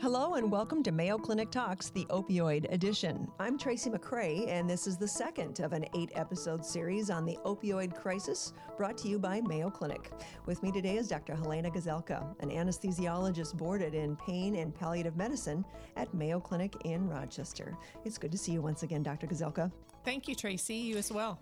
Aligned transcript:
Hello 0.00 0.36
and 0.36 0.50
welcome 0.50 0.82
to 0.82 0.90
Mayo 0.90 1.18
Clinic 1.18 1.50
Talks, 1.50 1.90
the 1.90 2.06
opioid 2.06 2.72
edition. 2.72 3.28
I'm 3.38 3.58
Tracy 3.58 3.90
McCray, 3.90 4.48
and 4.48 4.70
this 4.70 4.86
is 4.86 4.96
the 4.96 5.06
second 5.06 5.60
of 5.60 5.74
an 5.74 5.84
eight 5.94 6.12
episode 6.14 6.64
series 6.64 7.10
on 7.10 7.26
the 7.26 7.36
opioid 7.44 7.94
crisis 7.94 8.54
brought 8.78 8.96
to 8.98 9.08
you 9.08 9.18
by 9.18 9.42
Mayo 9.42 9.68
Clinic. 9.68 10.10
With 10.46 10.62
me 10.62 10.72
today 10.72 10.96
is 10.96 11.08
Dr. 11.08 11.34
Halena 11.34 11.70
Gazelka, 11.70 12.34
an 12.40 12.48
anesthesiologist 12.48 13.54
boarded 13.58 13.94
in 13.94 14.16
pain 14.16 14.54
and 14.54 14.74
palliative 14.74 15.18
medicine 15.18 15.62
at 15.96 16.14
Mayo 16.14 16.40
Clinic 16.40 16.74
in 16.86 17.06
Rochester. 17.06 17.76
It's 18.06 18.16
good 18.16 18.32
to 18.32 18.38
see 18.38 18.52
you 18.52 18.62
once 18.62 18.82
again, 18.82 19.02
Dr. 19.02 19.26
Gazelka. 19.26 19.70
Thank 20.06 20.26
you, 20.26 20.34
Tracy. 20.34 20.76
You 20.76 20.96
as 20.96 21.12
well. 21.12 21.38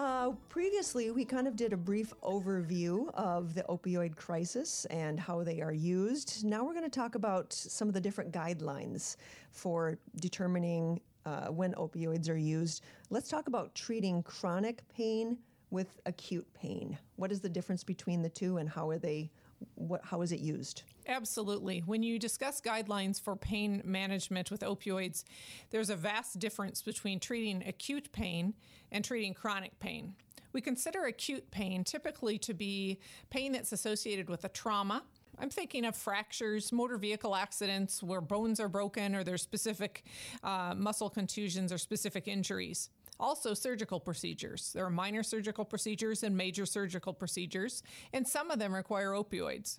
Uh, 0.00 0.30
previously, 0.48 1.10
we 1.10 1.26
kind 1.26 1.46
of 1.46 1.56
did 1.56 1.74
a 1.74 1.76
brief 1.76 2.14
overview 2.22 3.12
of 3.12 3.52
the 3.52 3.62
opioid 3.64 4.16
crisis 4.16 4.86
and 4.86 5.20
how 5.20 5.44
they 5.44 5.60
are 5.60 5.74
used. 5.74 6.42
Now 6.42 6.64
we're 6.64 6.72
going 6.72 6.84
to 6.84 6.88
talk 6.88 7.16
about 7.16 7.52
some 7.52 7.86
of 7.86 7.92
the 7.92 8.00
different 8.00 8.32
guidelines 8.32 9.16
for 9.50 9.98
determining 10.18 11.02
uh, 11.26 11.48
when 11.48 11.74
opioids 11.74 12.30
are 12.30 12.38
used. 12.38 12.82
Let's 13.10 13.28
talk 13.28 13.46
about 13.46 13.74
treating 13.74 14.22
chronic 14.22 14.88
pain 14.88 15.36
with 15.68 16.00
acute 16.06 16.46
pain. 16.54 16.96
What 17.16 17.30
is 17.30 17.40
the 17.40 17.50
difference 17.50 17.84
between 17.84 18.22
the 18.22 18.30
two 18.30 18.56
and 18.56 18.70
how 18.70 18.88
are 18.88 18.98
they 18.98 19.30
what, 19.74 20.04
how 20.04 20.22
is 20.22 20.32
it 20.32 20.40
used? 20.40 20.82
Absolutely. 21.06 21.80
When 21.80 22.02
you 22.02 22.18
discuss 22.18 22.60
guidelines 22.60 23.20
for 23.20 23.34
pain 23.36 23.82
management 23.84 24.50
with 24.50 24.60
opioids, 24.60 25.24
there's 25.70 25.90
a 25.90 25.96
vast 25.96 26.38
difference 26.38 26.82
between 26.82 27.18
treating 27.18 27.66
acute 27.66 28.12
pain 28.12 28.54
and 28.92 29.04
treating 29.04 29.34
chronic 29.34 29.78
pain. 29.80 30.14
We 30.52 30.60
consider 30.60 31.04
acute 31.04 31.50
pain 31.50 31.84
typically 31.84 32.38
to 32.38 32.54
be 32.54 32.98
pain 33.30 33.52
that's 33.52 33.72
associated 33.72 34.28
with 34.28 34.44
a 34.44 34.48
trauma. 34.48 35.02
I'm 35.38 35.50
thinking 35.50 35.84
of 35.84 35.96
fractures, 35.96 36.70
motor 36.70 36.98
vehicle 36.98 37.34
accidents 37.34 38.02
where 38.02 38.20
bones 38.20 38.60
are 38.60 38.68
broken 38.68 39.14
or 39.14 39.24
there's 39.24 39.42
specific 39.42 40.04
uh, 40.42 40.74
muscle 40.76 41.08
contusions 41.08 41.72
or 41.72 41.78
specific 41.78 42.28
injuries. 42.28 42.90
Also, 43.20 43.52
surgical 43.52 44.00
procedures. 44.00 44.72
There 44.72 44.86
are 44.86 44.90
minor 44.90 45.22
surgical 45.22 45.64
procedures 45.64 46.22
and 46.22 46.34
major 46.34 46.64
surgical 46.64 47.12
procedures, 47.12 47.82
and 48.14 48.26
some 48.26 48.50
of 48.50 48.58
them 48.58 48.74
require 48.74 49.10
opioids. 49.10 49.78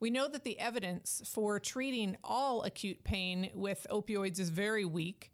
We 0.00 0.10
know 0.10 0.26
that 0.28 0.42
the 0.42 0.58
evidence 0.58 1.22
for 1.24 1.60
treating 1.60 2.16
all 2.24 2.62
acute 2.62 3.04
pain 3.04 3.50
with 3.54 3.86
opioids 3.90 4.40
is 4.40 4.50
very 4.50 4.84
weak, 4.84 5.30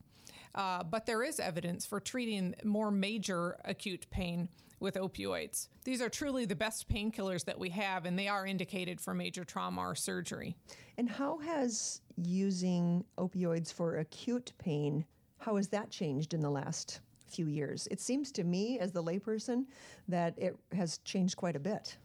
uh, 0.55 0.85
but 0.85 1.07
there 1.07 1.23
is 1.23 1.41
evidence 1.41 1.87
for 1.87 1.99
treating 1.99 2.55
more 2.63 2.91
major 2.91 3.57
acute 3.65 4.07
pain 4.11 4.51
with 4.79 4.97
opioids. 4.97 5.69
These 5.85 6.03
are 6.03 6.09
truly 6.11 6.45
the 6.45 6.57
best 6.57 6.89
painkillers 6.89 7.45
that 7.47 7.59
we 7.59 7.71
have, 7.71 8.05
and 8.05 8.19
they 8.19 8.29
are 8.29 8.47
indicated 8.47 9.01
for 9.01 9.15
major 9.15 9.45
trauma 9.45 9.81
or 9.81 9.95
surgery. 9.95 10.57
And 10.99 11.09
how 11.09 11.39
has 11.39 12.03
using 12.17 13.05
opioids 13.17 13.73
for 13.73 13.97
acute 13.97 14.53
pain, 14.59 15.07
how 15.39 15.57
has 15.57 15.69
that 15.69 15.91
changed 15.91 16.35
in 16.35 16.41
the 16.41 16.51
last 16.51 17.01
few 17.31 17.47
years. 17.47 17.89
It 17.91 18.01
seems 18.01 18.33
to 18.33 18.45
me, 18.45 18.79
as 18.79 18.93
the 18.93 19.03
layperson, 19.03 19.67
that 20.09 20.39
it 20.39 20.57
has 20.73 20.99
changed 20.99 21.37
quite 21.37 21.57
a 21.57 21.61
bit. 21.61 21.97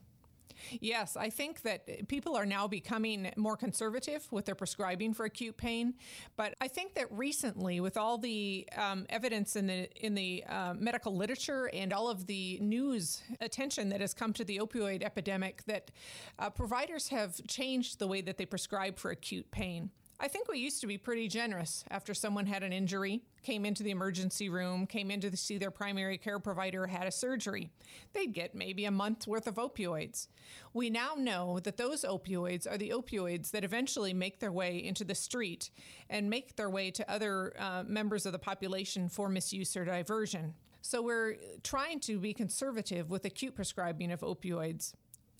Yes, 0.79 1.17
I 1.17 1.29
think 1.29 1.61
that 1.63 2.07
people 2.07 2.35
are 2.35 2.45
now 2.45 2.67
becoming 2.67 3.31
more 3.35 3.57
conservative 3.57 4.27
with 4.31 4.45
their 4.45 4.55
prescribing 4.55 5.13
for 5.13 5.25
acute 5.25 5.57
pain. 5.57 5.95
But 6.35 6.55
I 6.61 6.67
think 6.67 6.93
that 6.95 7.11
recently, 7.11 7.79
with 7.79 7.97
all 7.97 8.17
the 8.17 8.67
um, 8.77 9.05
evidence 9.09 9.55
in 9.55 9.67
the 9.67 9.89
in 10.05 10.15
the 10.15 10.43
uh, 10.47 10.73
medical 10.77 11.15
literature 11.15 11.69
and 11.73 11.93
all 11.93 12.09
of 12.09 12.25
the 12.27 12.59
news 12.61 13.21
attention 13.41 13.89
that 13.89 14.01
has 14.01 14.13
come 14.13 14.33
to 14.33 14.43
the 14.43 14.57
opioid 14.57 15.03
epidemic, 15.03 15.63
that 15.65 15.91
uh, 16.39 16.49
providers 16.49 17.09
have 17.09 17.45
changed 17.47 17.99
the 17.99 18.07
way 18.07 18.21
that 18.21 18.37
they 18.37 18.45
prescribe 18.45 18.97
for 18.97 19.11
acute 19.11 19.49
pain. 19.51 19.89
I 20.17 20.29
think 20.29 20.47
we 20.47 20.59
used 20.59 20.79
to 20.79 20.87
be 20.87 20.97
pretty 20.97 21.27
generous 21.27 21.83
after 21.91 22.13
someone 22.13 22.45
had 22.45 22.63
an 22.63 22.71
injury, 22.71 23.21
came 23.43 23.65
into 23.65 23.83
the 23.83 23.91
emergency 23.91 24.47
room, 24.47 24.87
came 24.87 25.11
in 25.11 25.19
to 25.21 25.35
see 25.35 25.57
their 25.57 25.71
primary 25.71 26.17
care 26.17 26.39
provider, 26.39 26.87
had 26.87 27.05
a 27.05 27.11
surgery. 27.11 27.69
They'd 28.13 28.33
get 28.33 28.55
maybe 28.55 28.85
a 28.85 28.91
month's 28.91 29.27
worth 29.27 29.45
of 29.45 29.55
opioids. 29.55 30.27
We 30.73 30.89
now 30.89 31.15
know 31.17 31.59
that 31.59 31.75
those 31.75 32.05
opioids 32.05 32.65
are 32.69 32.77
the 32.77 32.91
opioids 32.91 33.51
that 33.51 33.65
eventually 33.65 34.13
make 34.13 34.39
their 34.39 34.53
way 34.53 34.77
into 34.77 35.03
the 35.03 35.15
street 35.15 35.69
and 36.09 36.29
make 36.29 36.55
their 36.55 36.69
way 36.69 36.91
to 36.91 37.11
other 37.11 37.53
uh, 37.59 37.83
members 37.85 38.25
of 38.25 38.31
the 38.31 38.39
population 38.39 39.09
for 39.09 39.27
misuse 39.27 39.75
or 39.75 39.83
diversion. 39.83 40.53
So 40.81 41.01
we're 41.01 41.35
trying 41.63 41.99
to 42.01 42.19
be 42.19 42.33
conservative 42.33 43.09
with 43.09 43.25
acute 43.25 43.55
prescribing 43.55 44.11
of 44.11 44.21
opioids 44.21 44.93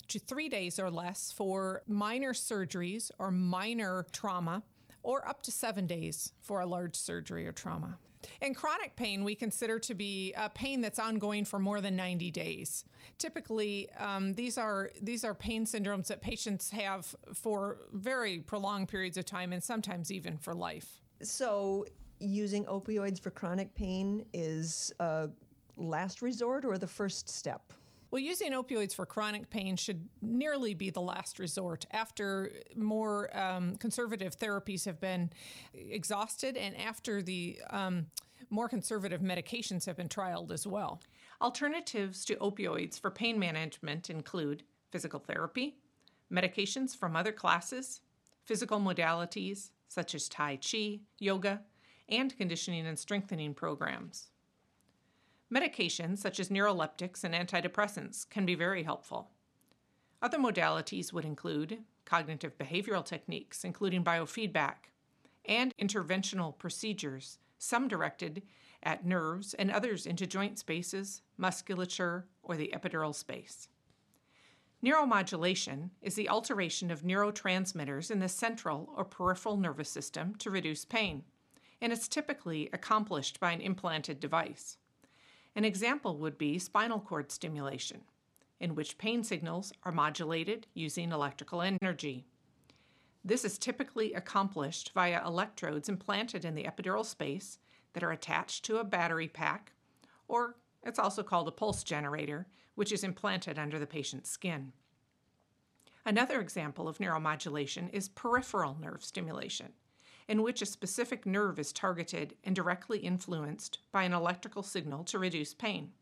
to 0.08 0.18
three 0.18 0.48
days 0.48 0.78
or 0.78 0.90
less 0.90 1.32
for 1.32 1.82
minor 1.86 2.32
surgeries 2.32 3.10
or 3.18 3.30
minor 3.30 4.06
trauma, 4.12 4.62
or 5.02 5.26
up 5.28 5.42
to 5.42 5.52
seven 5.52 5.86
days 5.86 6.32
for 6.40 6.60
a 6.60 6.66
large 6.66 6.96
surgery 6.96 7.46
or 7.46 7.52
trauma. 7.52 7.98
And 8.40 8.56
chronic 8.56 8.96
pain 8.96 9.24
we 9.24 9.34
consider 9.34 9.78
to 9.80 9.94
be 9.94 10.32
a 10.36 10.48
pain 10.48 10.80
that's 10.80 10.98
ongoing 10.98 11.44
for 11.44 11.58
more 11.58 11.80
than 11.80 11.96
90 11.96 12.30
days. 12.30 12.84
Typically, 13.18 13.88
um, 13.98 14.34
these 14.34 14.58
are 14.58 14.90
these 15.00 15.24
are 15.24 15.34
pain 15.34 15.64
syndromes 15.64 16.08
that 16.08 16.22
patients 16.22 16.70
have 16.70 17.14
for 17.34 17.78
very 17.92 18.40
prolonged 18.40 18.88
periods 18.88 19.16
of 19.16 19.24
time, 19.24 19.52
and 19.52 19.62
sometimes 19.62 20.10
even 20.10 20.36
for 20.38 20.54
life. 20.54 21.00
So, 21.22 21.86
using 22.18 22.64
opioids 22.64 23.20
for 23.20 23.30
chronic 23.30 23.74
pain 23.74 24.26
is 24.32 24.92
a 25.00 25.28
last 25.76 26.22
resort 26.22 26.64
or 26.64 26.78
the 26.78 26.86
first 26.86 27.28
step? 27.28 27.72
Well, 28.16 28.24
using 28.24 28.52
opioids 28.52 28.94
for 28.94 29.04
chronic 29.04 29.50
pain 29.50 29.76
should 29.76 30.08
nearly 30.22 30.72
be 30.72 30.88
the 30.88 31.02
last 31.02 31.38
resort 31.38 31.84
after 31.90 32.50
more 32.74 33.28
um, 33.36 33.76
conservative 33.76 34.38
therapies 34.38 34.86
have 34.86 34.98
been 34.98 35.28
exhausted 35.74 36.56
and 36.56 36.74
after 36.78 37.20
the 37.20 37.58
um, 37.68 38.06
more 38.48 38.70
conservative 38.70 39.20
medications 39.20 39.84
have 39.84 39.98
been 39.98 40.08
trialed 40.08 40.50
as 40.50 40.66
well. 40.66 41.02
Alternatives 41.42 42.24
to 42.24 42.36
opioids 42.36 42.98
for 42.98 43.10
pain 43.10 43.38
management 43.38 44.08
include 44.08 44.62
physical 44.90 45.20
therapy, 45.20 45.76
medications 46.32 46.96
from 46.96 47.16
other 47.16 47.32
classes, 47.32 48.00
physical 48.46 48.80
modalities 48.80 49.72
such 49.88 50.14
as 50.14 50.26
Tai 50.26 50.56
Chi, 50.56 51.00
yoga, 51.18 51.60
and 52.08 52.34
conditioning 52.38 52.86
and 52.86 52.98
strengthening 52.98 53.52
programs. 53.52 54.28
Medications 55.52 56.18
such 56.18 56.40
as 56.40 56.48
neuroleptics 56.48 57.22
and 57.22 57.34
antidepressants 57.34 58.28
can 58.28 58.44
be 58.44 58.54
very 58.54 58.82
helpful. 58.82 59.30
Other 60.20 60.38
modalities 60.38 61.12
would 61.12 61.24
include 61.24 61.84
cognitive 62.04 62.58
behavioral 62.58 63.04
techniques, 63.04 63.62
including 63.62 64.02
biofeedback, 64.02 64.90
and 65.44 65.72
interventional 65.80 66.56
procedures, 66.58 67.38
some 67.58 67.86
directed 67.86 68.42
at 68.82 69.06
nerves 69.06 69.54
and 69.54 69.70
others 69.70 70.06
into 70.06 70.26
joint 70.26 70.58
spaces, 70.58 71.22
musculature, 71.36 72.26
or 72.42 72.56
the 72.56 72.72
epidural 72.74 73.14
space. 73.14 73.68
Neuromodulation 74.84 75.90
is 76.02 76.14
the 76.14 76.28
alteration 76.28 76.90
of 76.90 77.02
neurotransmitters 77.02 78.10
in 78.10 78.18
the 78.18 78.28
central 78.28 78.90
or 78.96 79.04
peripheral 79.04 79.56
nervous 79.56 79.88
system 79.88 80.34
to 80.36 80.50
reduce 80.50 80.84
pain, 80.84 81.24
and 81.80 81.92
it's 81.92 82.08
typically 82.08 82.68
accomplished 82.72 83.40
by 83.40 83.52
an 83.52 83.60
implanted 83.60 84.20
device. 84.20 84.76
An 85.56 85.64
example 85.64 86.18
would 86.18 86.36
be 86.36 86.58
spinal 86.58 87.00
cord 87.00 87.32
stimulation, 87.32 88.02
in 88.60 88.74
which 88.74 88.98
pain 88.98 89.24
signals 89.24 89.72
are 89.84 89.90
modulated 89.90 90.66
using 90.74 91.10
electrical 91.10 91.62
energy. 91.62 92.26
This 93.24 93.42
is 93.42 93.56
typically 93.56 94.12
accomplished 94.12 94.92
via 94.92 95.26
electrodes 95.26 95.88
implanted 95.88 96.44
in 96.44 96.54
the 96.54 96.64
epidural 96.64 97.06
space 97.06 97.58
that 97.94 98.04
are 98.04 98.12
attached 98.12 98.66
to 98.66 98.76
a 98.76 98.84
battery 98.84 99.28
pack, 99.28 99.72
or 100.28 100.56
it's 100.84 100.98
also 100.98 101.22
called 101.22 101.48
a 101.48 101.52
pulse 101.52 101.82
generator, 101.82 102.46
which 102.74 102.92
is 102.92 103.02
implanted 103.02 103.58
under 103.58 103.78
the 103.78 103.86
patient's 103.86 104.28
skin. 104.28 104.72
Another 106.04 106.38
example 106.38 106.86
of 106.86 106.98
neuromodulation 106.98 107.88
is 107.94 108.10
peripheral 108.10 108.76
nerve 108.78 109.02
stimulation, 109.02 109.72
in 110.28 110.42
which 110.42 110.62
a 110.62 110.66
specific 110.66 111.24
nerve 111.24 111.58
is 111.58 111.72
targeted 111.72 112.34
and 112.42 112.56
directly 112.56 112.98
influenced 112.98 113.78
by 113.92 114.02
an 114.02 114.12
electrical 114.12 114.62
signal 114.62 115.04
to 115.04 115.18
reduce 115.18 115.54
pain. 115.54 115.92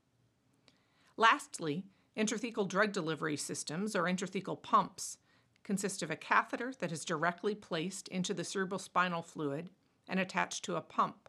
Lastly, 1.17 1.85
intrathecal 2.17 2.67
drug 2.67 2.93
delivery 2.93 3.37
systems, 3.37 3.95
or 3.95 4.05
intrathecal 4.05 4.63
pumps, 4.63 5.19
consist 5.63 6.03
of 6.03 6.11
a 6.11 6.17
catheter 6.17 6.73
that 6.79 6.93
is 6.93 7.05
directly 7.05 7.55
placed 7.55 8.09
into 8.09 8.35
the 8.35 8.43
cerebrospinal 8.43 9.25
fluid 9.25 9.71
and 10.09 10.21
attached 10.21 10.65
to 10.65 10.77
a 10.77 10.81
pump, 10.81 11.29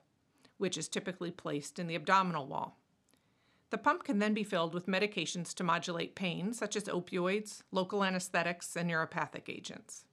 which 0.57 0.77
is 0.77 0.87
typically 0.87 1.31
placed 1.31 1.79
in 1.79 1.87
the 1.87 1.95
abdominal 1.95 2.47
wall. 2.47 2.77
The 3.71 3.77
pump 3.77 4.03
can 4.03 4.19
then 4.19 4.33
be 4.33 4.43
filled 4.43 4.73
with 4.73 4.85
medications 4.85 5.53
to 5.55 5.63
modulate 5.63 6.15
pain, 6.15 6.53
such 6.53 6.75
as 6.75 6.83
opioids, 6.83 7.61
local 7.71 8.03
anesthetics, 8.03 8.75
and 8.75 8.89
neuropathic 8.89 9.49
agents. 9.49 10.05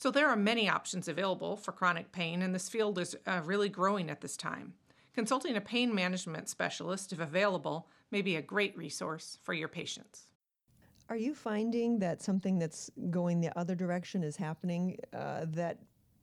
So 0.00 0.12
there 0.12 0.28
are 0.28 0.36
many 0.36 0.68
options 0.68 1.08
available 1.08 1.56
for 1.56 1.72
chronic 1.72 2.12
pain, 2.12 2.40
and 2.42 2.54
this 2.54 2.68
field 2.68 3.00
is 3.00 3.16
uh, 3.26 3.40
really 3.44 3.68
growing 3.68 4.10
at 4.10 4.20
this 4.20 4.36
time. 4.36 4.74
Consulting 5.12 5.56
a 5.56 5.60
pain 5.60 5.92
management 5.92 6.48
specialist, 6.48 7.12
if 7.12 7.18
available, 7.18 7.88
may 8.12 8.22
be 8.22 8.36
a 8.36 8.42
great 8.42 8.78
resource 8.78 9.38
for 9.42 9.54
your 9.54 9.66
patients. 9.66 10.28
Are 11.08 11.16
you 11.16 11.34
finding 11.34 11.98
that 11.98 12.22
something 12.22 12.60
that's 12.60 12.92
going 13.10 13.40
the 13.40 13.58
other 13.58 13.74
direction 13.74 14.22
is 14.22 14.36
happening? 14.36 14.98
Uh, 15.12 15.46
that 15.48 15.78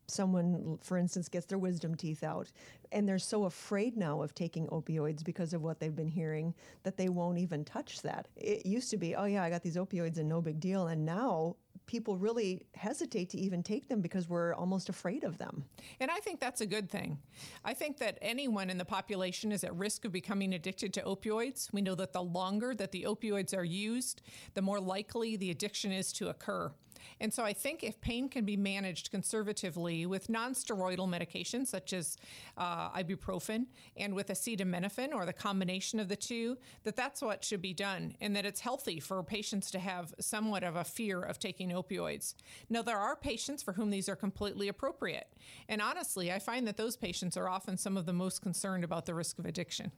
someone, 0.07 0.77
for 0.81 0.97
instance, 0.97 1.27
gets 1.27 1.45
their 1.45 1.57
wisdom 1.57 1.95
teeth 1.95 2.23
out 2.23 2.53
and 2.95 3.07
they're 3.07 3.19
so 3.19 3.43
afraid 3.43 3.97
now 3.97 4.21
of 4.21 4.33
taking 4.33 4.67
opioids 4.67 5.21
because 5.21 5.53
of 5.53 5.61
what 5.61 5.81
they've 5.81 5.95
been 5.95 6.07
hearing 6.07 6.53
that 6.83 6.95
they 6.95 7.09
won't 7.09 7.37
even 7.37 7.65
touch 7.65 8.01
that. 8.01 8.29
It 8.37 8.65
used 8.65 8.89
to 8.91 8.97
be, 8.97 9.15
oh, 9.15 9.25
yeah, 9.25 9.43
I 9.43 9.49
got 9.49 9.61
these 9.61 9.75
opioids 9.75 10.17
and 10.17 10.29
no 10.29 10.41
big 10.41 10.61
deal. 10.61 10.87
And 10.87 11.05
now 11.05 11.57
people 11.87 12.17
really 12.17 12.65
hesitate 12.73 13.29
to 13.31 13.37
even 13.37 13.61
take 13.61 13.89
them 13.89 13.99
because 13.99 14.29
we're 14.29 14.53
almost 14.53 14.87
afraid 14.87 15.25
of 15.25 15.37
them. 15.37 15.65
And 15.99 16.09
I 16.09 16.19
think 16.19 16.39
that's 16.39 16.61
a 16.61 16.65
good 16.65 16.89
thing. 16.89 17.19
I 17.65 17.73
think 17.73 17.97
that 17.97 18.17
anyone 18.21 18.69
in 18.69 18.77
the 18.77 18.85
population 18.85 19.51
is 19.51 19.65
at 19.65 19.75
risk 19.75 20.05
of 20.05 20.13
becoming 20.13 20.53
addicted 20.53 20.93
to 20.93 21.01
opioids. 21.01 21.73
We 21.73 21.81
know 21.81 21.95
that 21.95 22.13
the 22.13 22.23
longer 22.23 22.73
that 22.75 22.93
the 22.93 23.03
opioids 23.03 23.55
are 23.55 23.65
used, 23.65 24.21
the 24.53 24.61
more 24.61 24.79
likely 24.79 25.35
the 25.35 25.51
addiction 25.51 25.91
is 25.91 26.13
to 26.13 26.29
occur. 26.29 26.71
And 27.19 27.33
so 27.33 27.43
I 27.43 27.53
think 27.53 27.83
if 27.83 27.99
pain 28.01 28.29
can 28.29 28.45
be 28.45 28.57
managed 28.57 29.11
conservatively 29.11 30.05
with 30.05 30.27
nonsteroidal 30.27 31.07
medications 31.07 31.67
such 31.67 31.93
as 31.93 32.17
uh, 32.57 32.84
ibuprofen 32.95 33.65
and 33.97 34.13
with 34.13 34.27
acetaminophen 34.27 35.13
or 35.13 35.25
the 35.25 35.33
combination 35.33 35.99
of 35.99 36.07
the 36.07 36.15
two, 36.15 36.57
that 36.83 36.95
that's 36.95 37.21
what 37.21 37.43
should 37.43 37.61
be 37.61 37.73
done 37.73 38.15
and 38.21 38.35
that 38.35 38.45
it's 38.45 38.59
healthy 38.59 38.99
for 38.99 39.21
patients 39.23 39.71
to 39.71 39.79
have 39.79 40.13
somewhat 40.19 40.63
of 40.63 40.75
a 40.75 40.83
fear 40.83 41.21
of 41.21 41.39
taking 41.39 41.69
opioids. 41.69 42.35
Now, 42.69 42.81
there 42.81 42.97
are 42.97 43.15
patients 43.15 43.63
for 43.63 43.73
whom 43.73 43.89
these 43.89 44.09
are 44.09 44.15
completely 44.15 44.67
appropriate. 44.67 45.27
And 45.69 45.81
honestly, 45.81 46.31
I 46.31 46.39
find 46.39 46.67
that 46.67 46.77
those 46.77 46.97
patients 46.97 47.37
are 47.37 47.49
often 47.49 47.77
some 47.77 47.97
of 47.97 48.05
the 48.05 48.13
most 48.13 48.41
concerned 48.41 48.83
about 48.83 49.05
the 49.05 49.13
risk 49.13 49.39
of 49.39 49.45
addiction. 49.45 49.91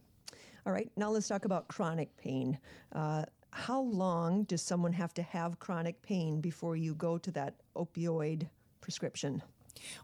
All 0.66 0.74
right, 0.74 0.92
now 0.98 1.10
let's 1.12 1.28
talk 1.30 1.46
about 1.46 1.70
chronic 1.70 2.16
pain. 2.18 2.60
Uh, 2.94 3.24
how 3.52 3.82
long 3.82 4.44
does 4.44 4.62
someone 4.62 4.94
have 4.94 5.14
to 5.14 5.24
have 5.24 5.60
chronic 5.60 6.02
pain 6.02 6.42
before 6.42 6.76
you 6.76 6.94
go 6.96 7.18
to 7.18 7.32
that 7.32 7.56
opioid 7.76 8.50
prescription? 8.82 9.42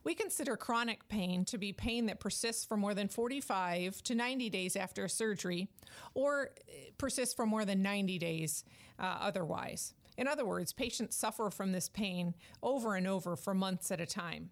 We 0.03 0.15
consider 0.15 0.55
chronic 0.57 1.07
pain 1.07 1.45
to 1.45 1.57
be 1.57 1.73
pain 1.73 2.05
that 2.07 2.19
persists 2.19 2.65
for 2.65 2.77
more 2.77 2.93
than 2.93 3.07
45 3.07 4.01
to 4.03 4.15
90 4.15 4.49
days 4.49 4.75
after 4.75 5.05
a 5.05 5.09
surgery 5.09 5.67
or 6.13 6.51
persists 6.97 7.33
for 7.33 7.45
more 7.45 7.65
than 7.65 7.81
90 7.81 8.17
days 8.17 8.63
uh, 8.99 9.17
otherwise. 9.19 9.93
In 10.17 10.27
other 10.27 10.45
words, 10.45 10.73
patients 10.73 11.15
suffer 11.15 11.49
from 11.49 11.71
this 11.71 11.89
pain 11.89 12.35
over 12.61 12.95
and 12.95 13.07
over 13.07 13.35
for 13.35 13.53
months 13.53 13.91
at 13.91 13.99
a 13.99 14.05
time. 14.05 14.51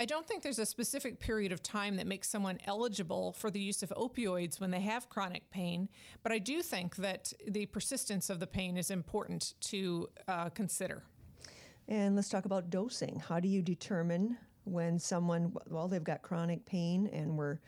I 0.00 0.04
don't 0.04 0.26
think 0.26 0.44
there's 0.44 0.60
a 0.60 0.66
specific 0.66 1.18
period 1.18 1.50
of 1.50 1.60
time 1.60 1.96
that 1.96 2.06
makes 2.06 2.28
someone 2.28 2.58
eligible 2.66 3.32
for 3.32 3.50
the 3.50 3.58
use 3.58 3.82
of 3.82 3.92
opioids 3.96 4.60
when 4.60 4.70
they 4.70 4.80
have 4.80 5.08
chronic 5.08 5.50
pain, 5.50 5.88
but 6.22 6.30
I 6.30 6.38
do 6.38 6.62
think 6.62 6.96
that 6.96 7.32
the 7.48 7.66
persistence 7.66 8.30
of 8.30 8.38
the 8.38 8.46
pain 8.46 8.76
is 8.76 8.92
important 8.92 9.54
to 9.62 10.08
uh, 10.28 10.50
consider. 10.50 11.02
And 11.88 12.14
let's 12.14 12.28
talk 12.28 12.44
about 12.44 12.70
dosing. 12.70 13.20
How 13.28 13.40
do 13.40 13.48
you 13.48 13.60
determine 13.60 14.38
when 14.70 14.98
someone, 14.98 15.52
well, 15.68 15.88
they've 15.88 16.04
got 16.04 16.22
chronic 16.22 16.64
pain 16.64 17.08
and 17.12 17.36
we're 17.36 17.58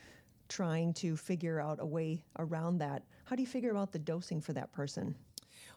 trying 0.48 0.92
to 0.94 1.16
figure 1.16 1.60
out 1.60 1.78
a 1.80 1.86
way 1.86 2.24
around 2.38 2.78
that? 2.78 3.02
How 3.24 3.36
do 3.36 3.42
you 3.42 3.48
figure 3.48 3.76
out 3.76 3.92
the 3.92 3.98
dosing 3.98 4.40
for 4.40 4.52
that 4.52 4.72
person? 4.72 5.14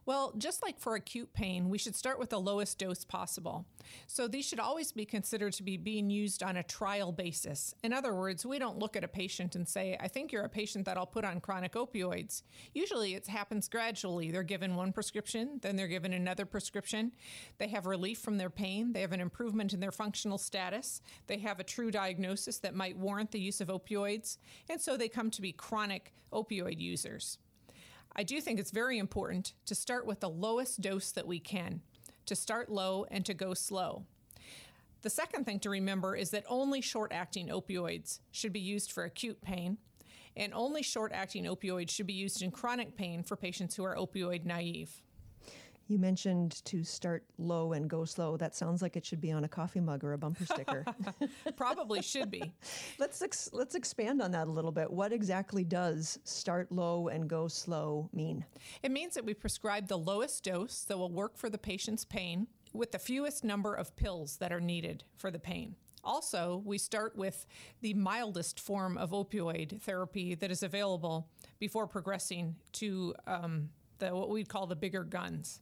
Well, 0.05 0.33
just 0.37 0.61
like 0.61 0.79
for 0.79 0.95
acute 0.95 1.33
pain, 1.33 1.69
we 1.69 1.77
should 1.77 1.95
start 1.95 2.19
with 2.19 2.29
the 2.29 2.39
lowest 2.39 2.77
dose 2.77 3.05
possible. 3.05 3.65
So 4.07 4.27
these 4.27 4.45
should 4.45 4.59
always 4.59 4.91
be 4.91 5.05
considered 5.05 5.53
to 5.53 5.63
be 5.63 5.77
being 5.77 6.09
used 6.09 6.43
on 6.43 6.57
a 6.57 6.63
trial 6.63 7.13
basis. 7.13 7.73
In 7.83 7.93
other 7.93 8.13
words, 8.13 8.45
we 8.45 8.59
don't 8.59 8.79
look 8.79 8.97
at 8.97 9.03
a 9.03 9.07
patient 9.07 9.55
and 9.55 9.67
say, 9.67 9.97
I 9.99 10.09
think 10.09 10.31
you're 10.31 10.43
a 10.43 10.49
patient 10.49 10.85
that 10.85 10.97
I'll 10.97 11.05
put 11.05 11.23
on 11.23 11.39
chronic 11.39 11.73
opioids. 11.73 12.43
Usually 12.73 13.15
it 13.15 13.27
happens 13.27 13.69
gradually. 13.69 14.29
They're 14.29 14.43
given 14.43 14.75
one 14.75 14.91
prescription, 14.91 15.59
then 15.61 15.77
they're 15.77 15.87
given 15.87 16.11
another 16.11 16.45
prescription. 16.45 17.13
They 17.57 17.67
have 17.69 17.85
relief 17.85 18.19
from 18.19 18.37
their 18.37 18.49
pain, 18.49 18.91
they 18.91 19.01
have 19.01 19.13
an 19.13 19.21
improvement 19.21 19.73
in 19.73 19.79
their 19.79 19.91
functional 19.91 20.37
status, 20.37 21.01
they 21.27 21.37
have 21.37 21.59
a 21.59 21.63
true 21.63 21.91
diagnosis 21.91 22.57
that 22.59 22.75
might 22.75 22.97
warrant 22.97 23.31
the 23.31 23.39
use 23.39 23.61
of 23.61 23.69
opioids, 23.69 24.37
and 24.69 24.81
so 24.81 24.97
they 24.97 25.07
come 25.07 25.29
to 25.31 25.41
be 25.41 25.51
chronic 25.51 26.13
opioid 26.31 26.79
users. 26.79 27.37
I 28.15 28.23
do 28.23 28.39
think 28.39 28.59
it's 28.59 28.71
very 28.71 28.99
important 28.99 29.53
to 29.65 29.73
start 29.73 30.05
with 30.05 30.19
the 30.19 30.29
lowest 30.29 30.81
dose 30.81 31.11
that 31.11 31.27
we 31.27 31.39
can, 31.39 31.81
to 32.27 32.35
start 32.35 32.69
low 32.69 33.05
and 33.09 33.25
to 33.25 33.33
go 33.33 33.53
slow. 33.53 34.05
The 35.01 35.09
second 35.09 35.45
thing 35.45 35.59
to 35.61 35.69
remember 35.69 36.15
is 36.15 36.29
that 36.29 36.45
only 36.47 36.79
short 36.79 37.11
acting 37.11 37.47
opioids 37.47 38.19
should 38.31 38.53
be 38.53 38.59
used 38.59 38.91
for 38.91 39.03
acute 39.03 39.41
pain, 39.41 39.77
and 40.37 40.53
only 40.53 40.83
short 40.83 41.11
acting 41.11 41.45
opioids 41.45 41.89
should 41.89 42.07
be 42.07 42.13
used 42.13 42.41
in 42.41 42.51
chronic 42.51 42.95
pain 42.95 43.23
for 43.23 43.35
patients 43.35 43.75
who 43.75 43.83
are 43.83 43.95
opioid 43.95 44.45
naive. 44.45 45.01
You 45.87 45.99
mentioned 45.99 46.63
to 46.65 46.83
start 46.83 47.23
low 47.37 47.73
and 47.73 47.89
go 47.89 48.05
slow. 48.05 48.37
That 48.37 48.55
sounds 48.55 48.81
like 48.81 48.95
it 48.95 49.05
should 49.05 49.19
be 49.19 49.31
on 49.31 49.43
a 49.43 49.47
coffee 49.47 49.81
mug 49.81 50.03
or 50.03 50.13
a 50.13 50.17
bumper 50.17 50.45
sticker. 50.45 50.85
Probably 51.57 52.01
should 52.01 52.31
be. 52.31 52.53
let's 52.99 53.21
ex- 53.21 53.49
let's 53.51 53.75
expand 53.75 54.21
on 54.21 54.31
that 54.31 54.47
a 54.47 54.51
little 54.51 54.71
bit. 54.71 54.89
What 54.89 55.11
exactly 55.11 55.63
does 55.63 56.19
start 56.23 56.71
low 56.71 57.09
and 57.09 57.29
go 57.29 57.47
slow 57.47 58.09
mean? 58.13 58.45
It 58.81 58.91
means 58.91 59.13
that 59.15 59.25
we 59.25 59.33
prescribe 59.33 59.87
the 59.87 59.97
lowest 59.97 60.43
dose 60.45 60.85
that 60.85 60.97
will 60.97 61.11
work 61.11 61.37
for 61.37 61.49
the 61.49 61.57
patient's 61.57 62.05
pain 62.05 62.47
with 62.71 62.91
the 62.91 62.99
fewest 62.99 63.43
number 63.43 63.73
of 63.73 63.95
pills 63.95 64.37
that 64.37 64.51
are 64.51 64.61
needed 64.61 65.03
for 65.17 65.31
the 65.31 65.39
pain. 65.39 65.75
Also, 66.03 66.61
we 66.65 66.77
start 66.77 67.15
with 67.15 67.45
the 67.81 67.93
mildest 67.93 68.59
form 68.59 68.97
of 68.97 69.11
opioid 69.11 69.81
therapy 69.81 70.35
that 70.35 70.51
is 70.51 70.61
available 70.61 71.29
before 71.59 71.87
progressing 71.87 72.55
to 72.73 73.15
um, 73.25 73.69
the 73.99 74.13
what 74.13 74.29
we'd 74.29 74.49
call 74.49 74.67
the 74.67 74.75
bigger 74.75 75.03
guns. 75.03 75.61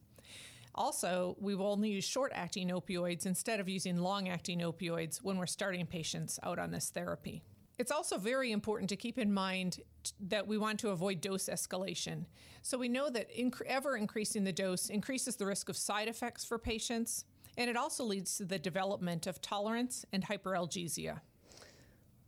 Also, 0.74 1.36
we 1.38 1.54
will 1.54 1.66
only 1.66 1.90
use 1.90 2.04
short 2.04 2.32
acting 2.34 2.68
opioids 2.68 3.26
instead 3.26 3.60
of 3.60 3.68
using 3.68 3.98
long 3.98 4.28
acting 4.28 4.60
opioids 4.60 5.18
when 5.18 5.36
we're 5.36 5.46
starting 5.46 5.86
patients 5.86 6.38
out 6.42 6.58
on 6.58 6.70
this 6.70 6.90
therapy. 6.90 7.42
It's 7.78 7.90
also 7.90 8.16
very 8.16 8.52
important 8.52 8.88
to 8.90 8.96
keep 8.96 9.18
in 9.18 9.32
mind 9.32 9.80
that 10.28 10.46
we 10.46 10.56
want 10.56 10.78
to 10.80 10.90
avoid 10.90 11.20
dose 11.20 11.46
escalation. 11.46 12.26
So 12.62 12.78
we 12.78 12.88
know 12.88 13.10
that 13.10 13.34
inc- 13.34 13.60
ever 13.66 13.96
increasing 13.96 14.44
the 14.44 14.52
dose 14.52 14.88
increases 14.88 15.36
the 15.36 15.46
risk 15.46 15.68
of 15.68 15.76
side 15.76 16.08
effects 16.08 16.44
for 16.44 16.58
patients, 16.58 17.24
and 17.56 17.68
it 17.68 17.76
also 17.76 18.04
leads 18.04 18.36
to 18.36 18.44
the 18.44 18.58
development 18.58 19.26
of 19.26 19.40
tolerance 19.40 20.04
and 20.12 20.24
hyperalgesia. 20.24 21.20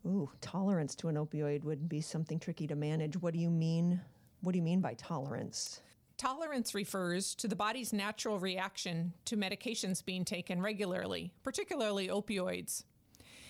Ooh, 0.07 0.31
tolerance 0.41 0.95
to 0.97 1.09
an 1.09 1.17
opioid 1.17 1.65
would 1.65 1.89
be 1.89 2.01
something 2.01 2.39
tricky 2.39 2.67
to 2.67 2.75
manage. 2.75 3.17
What 3.17 3.33
do 3.33 3.41
you 3.41 3.51
mean? 3.51 4.01
What 4.43 4.53
do 4.53 4.59
you 4.59 4.63
mean 4.63 4.81
by 4.81 4.95
tolerance? 4.95 5.81
Tolerance 6.17 6.75
refers 6.75 7.35
to 7.35 7.49
the 7.49 7.57
body's 7.57 7.93
natural 7.93 8.39
reaction 8.39 9.13
to 9.25 9.37
medications 9.37 10.05
being 10.05 10.25
taken 10.25 10.63
regularly, 10.63 11.33
particularly 11.43 12.09
opioids. 12.09 12.85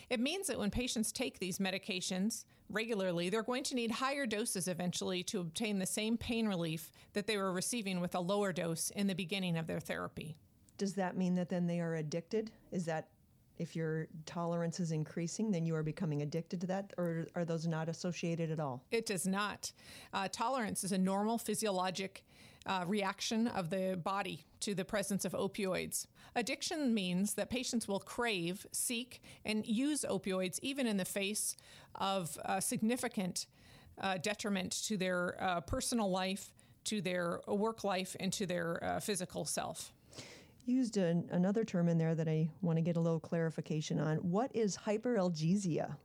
It 0.08 0.20
means 0.20 0.46
that 0.46 0.58
when 0.58 0.70
patients 0.70 1.12
take 1.12 1.38
these 1.38 1.58
medications 1.58 2.44
regularly, 2.70 3.28
they're 3.28 3.42
going 3.42 3.64
to 3.64 3.74
need 3.74 3.90
higher 3.90 4.26
doses 4.26 4.68
eventually 4.68 5.22
to 5.24 5.40
obtain 5.40 5.78
the 5.78 5.86
same 5.86 6.16
pain 6.16 6.48
relief 6.48 6.90
that 7.12 7.26
they 7.26 7.36
were 7.36 7.52
receiving 7.52 8.00
with 8.00 8.14
a 8.14 8.20
lower 8.20 8.52
dose 8.52 8.90
in 8.90 9.06
the 9.06 9.14
beginning 9.14 9.58
of 9.58 9.66
their 9.66 9.80
therapy. 9.80 10.36
Does 10.78 10.94
that 10.94 11.16
mean 11.16 11.34
that 11.36 11.50
then 11.50 11.66
they 11.66 11.80
are 11.80 11.96
addicted? 11.96 12.50
Is 12.72 12.86
that 12.86 13.08
if 13.58 13.76
your 13.76 14.08
tolerance 14.26 14.80
is 14.80 14.90
increasing, 14.90 15.50
then 15.50 15.64
you 15.64 15.76
are 15.76 15.82
becoming 15.82 16.22
addicted 16.22 16.60
to 16.62 16.66
that, 16.66 16.92
or 16.98 17.28
are 17.36 17.44
those 17.44 17.66
not 17.66 17.88
associated 17.88 18.50
at 18.50 18.58
all? 18.58 18.82
It 18.90 19.06
does 19.06 19.26
not. 19.26 19.70
Uh, 20.12 20.26
tolerance 20.30 20.82
is 20.82 20.92
a 20.92 20.98
normal 20.98 21.38
physiologic 21.38 22.24
uh, 22.66 22.84
reaction 22.86 23.46
of 23.48 23.70
the 23.70 23.98
body 24.02 24.44
to 24.60 24.74
the 24.74 24.84
presence 24.84 25.24
of 25.24 25.32
opioids. 25.32 26.06
Addiction 26.34 26.94
means 26.94 27.34
that 27.34 27.50
patients 27.50 27.86
will 27.86 28.00
crave, 28.00 28.66
seek, 28.72 29.22
and 29.44 29.66
use 29.66 30.04
opioids 30.08 30.58
even 30.62 30.86
in 30.86 30.96
the 30.96 31.04
face 31.04 31.56
of 31.94 32.38
uh, 32.44 32.60
significant 32.60 33.46
uh, 34.00 34.18
detriment 34.18 34.72
to 34.84 34.96
their 34.96 35.36
uh, 35.40 35.60
personal 35.60 36.10
life, 36.10 36.52
to 36.84 37.00
their 37.00 37.40
work 37.46 37.84
life, 37.84 38.16
and 38.18 38.32
to 38.32 38.46
their 38.46 38.82
uh, 38.82 39.00
physical 39.00 39.44
self 39.44 39.92
used 40.66 40.96
an, 40.96 41.28
another 41.30 41.64
term 41.64 41.88
in 41.88 41.98
there 41.98 42.14
that 42.14 42.28
I 42.28 42.48
want 42.62 42.78
to 42.78 42.82
get 42.82 42.96
a 42.96 43.00
little 43.00 43.20
clarification 43.20 43.98
on. 44.00 44.16
What 44.18 44.50
is 44.54 44.76
hyperalgesia? 44.76 45.96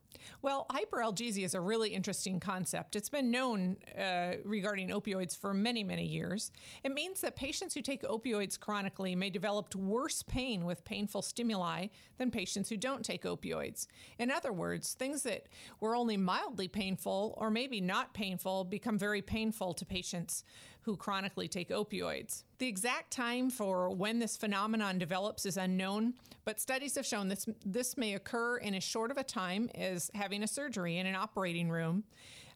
Well, 0.41 0.65
hyperalgesia 0.69 1.43
is 1.43 1.53
a 1.53 1.59
really 1.59 1.89
interesting 1.89 2.39
concept. 2.39 2.95
It's 2.95 3.09
been 3.09 3.29
known 3.29 3.77
uh, 3.97 4.35
regarding 4.45 4.89
opioids 4.89 5.37
for 5.37 5.53
many, 5.53 5.83
many 5.83 6.05
years. 6.05 6.51
It 6.83 6.93
means 6.93 7.21
that 7.21 7.35
patients 7.35 7.73
who 7.73 7.81
take 7.81 8.03
opioids 8.03 8.59
chronically 8.59 9.15
may 9.15 9.29
develop 9.29 9.75
worse 9.75 10.23
pain 10.23 10.65
with 10.65 10.85
painful 10.85 11.21
stimuli 11.21 11.87
than 12.17 12.31
patients 12.31 12.69
who 12.69 12.77
don't 12.77 13.03
take 13.03 13.23
opioids. 13.23 13.87
In 14.17 14.31
other 14.31 14.53
words, 14.53 14.93
things 14.93 15.23
that 15.23 15.47
were 15.79 15.95
only 15.95 16.17
mildly 16.17 16.67
painful 16.67 17.33
or 17.37 17.49
maybe 17.49 17.81
not 17.81 18.13
painful 18.13 18.63
become 18.63 18.97
very 18.97 19.21
painful 19.21 19.73
to 19.73 19.85
patients 19.85 20.43
who 20.81 20.95
chronically 20.95 21.47
take 21.47 21.69
opioids. 21.69 22.43
The 22.59 22.67
exact 22.67 23.11
time 23.11 23.49
for 23.49 23.89
when 23.89 24.19
this 24.19 24.35
phenomenon 24.35 24.97
develops 24.97 25.45
is 25.45 25.55
unknown, 25.55 26.15
but 26.43 26.59
studies 26.59 26.95
have 26.95 27.05
shown 27.05 27.29
this, 27.29 27.47
this 27.65 27.95
may 27.97 28.15
occur 28.15 28.57
in 28.57 28.75
as 28.75 28.83
short 28.83 29.11
of 29.11 29.17
a 29.17 29.23
time 29.23 29.69
as 29.75 30.11
having 30.13 30.43
a 30.43 30.47
surgery 30.47 30.97
in 30.97 31.05
an 31.05 31.15
operating 31.15 31.69
room. 31.69 32.03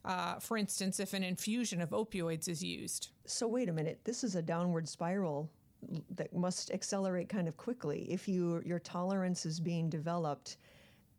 Uh, 0.04 0.40
for 0.40 0.58
instance, 0.58 1.00
if 1.00 1.14
an 1.14 1.24
infusion 1.24 1.80
of 1.80 1.92
opioids 1.92 2.50
is 2.50 2.62
used. 2.62 3.12
So, 3.26 3.48
wait 3.48 3.70
a 3.70 3.74
minute, 3.74 4.02
this 4.04 4.26
is 4.26 4.36
a 4.36 4.42
downward 4.42 4.90
spiral 4.90 5.50
that 6.16 6.36
must 6.36 6.72
accelerate 6.72 7.30
kind 7.30 7.48
of 7.48 7.56
quickly 7.56 8.08
if 8.10 8.28
you 8.28 8.62
your 8.66 8.80
tolerance 8.80 9.46
is 9.46 9.60
being 9.60 9.90
developed 9.90 10.58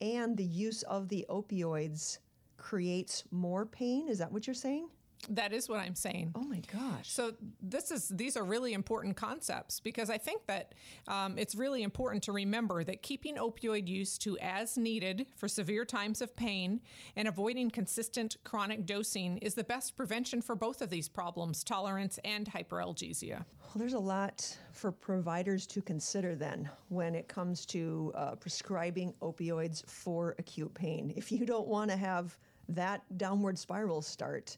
and 0.00 0.36
the 0.36 0.44
use 0.44 0.82
of 0.84 1.08
the 1.08 1.24
opioids 1.28 2.18
creates 2.56 3.24
more 3.30 3.64
pain. 3.66 4.08
Is 4.08 4.18
that 4.18 4.30
what 4.30 4.46
you're 4.46 4.54
saying? 4.54 4.88
That 5.30 5.52
is 5.52 5.68
what 5.68 5.80
I'm 5.80 5.94
saying. 5.94 6.32
Oh 6.34 6.44
my 6.44 6.60
gosh! 6.72 7.10
So 7.10 7.32
this 7.62 7.90
is 7.90 8.08
these 8.08 8.36
are 8.36 8.44
really 8.44 8.72
important 8.72 9.16
concepts 9.16 9.80
because 9.80 10.10
I 10.10 10.18
think 10.18 10.46
that 10.46 10.74
um, 11.08 11.38
it's 11.38 11.54
really 11.54 11.82
important 11.82 12.22
to 12.24 12.32
remember 12.32 12.84
that 12.84 13.02
keeping 13.02 13.36
opioid 13.36 13.88
use 13.88 14.18
to 14.18 14.38
as 14.38 14.76
needed 14.76 15.26
for 15.36 15.48
severe 15.48 15.84
times 15.84 16.20
of 16.20 16.36
pain 16.36 16.80
and 17.16 17.28
avoiding 17.28 17.70
consistent 17.70 18.36
chronic 18.44 18.86
dosing 18.86 19.38
is 19.38 19.54
the 19.54 19.64
best 19.64 19.96
prevention 19.96 20.42
for 20.42 20.54
both 20.54 20.82
of 20.82 20.90
these 20.90 21.08
problems, 21.08 21.64
tolerance 21.64 22.18
and 22.24 22.46
hyperalgesia. 22.50 23.44
Well, 23.60 23.72
there's 23.76 23.94
a 23.94 23.98
lot 23.98 24.56
for 24.72 24.92
providers 24.92 25.66
to 25.68 25.82
consider 25.82 26.34
then 26.34 26.68
when 26.88 27.14
it 27.14 27.28
comes 27.28 27.66
to 27.66 28.12
uh, 28.14 28.34
prescribing 28.36 29.14
opioids 29.20 29.84
for 29.88 30.34
acute 30.38 30.72
pain. 30.74 31.12
If 31.16 31.32
you 31.32 31.44
don't 31.44 31.66
want 31.66 31.90
to 31.90 31.96
have 31.96 32.36
that 32.68 33.02
downward 33.18 33.58
spiral 33.58 34.00
start 34.00 34.56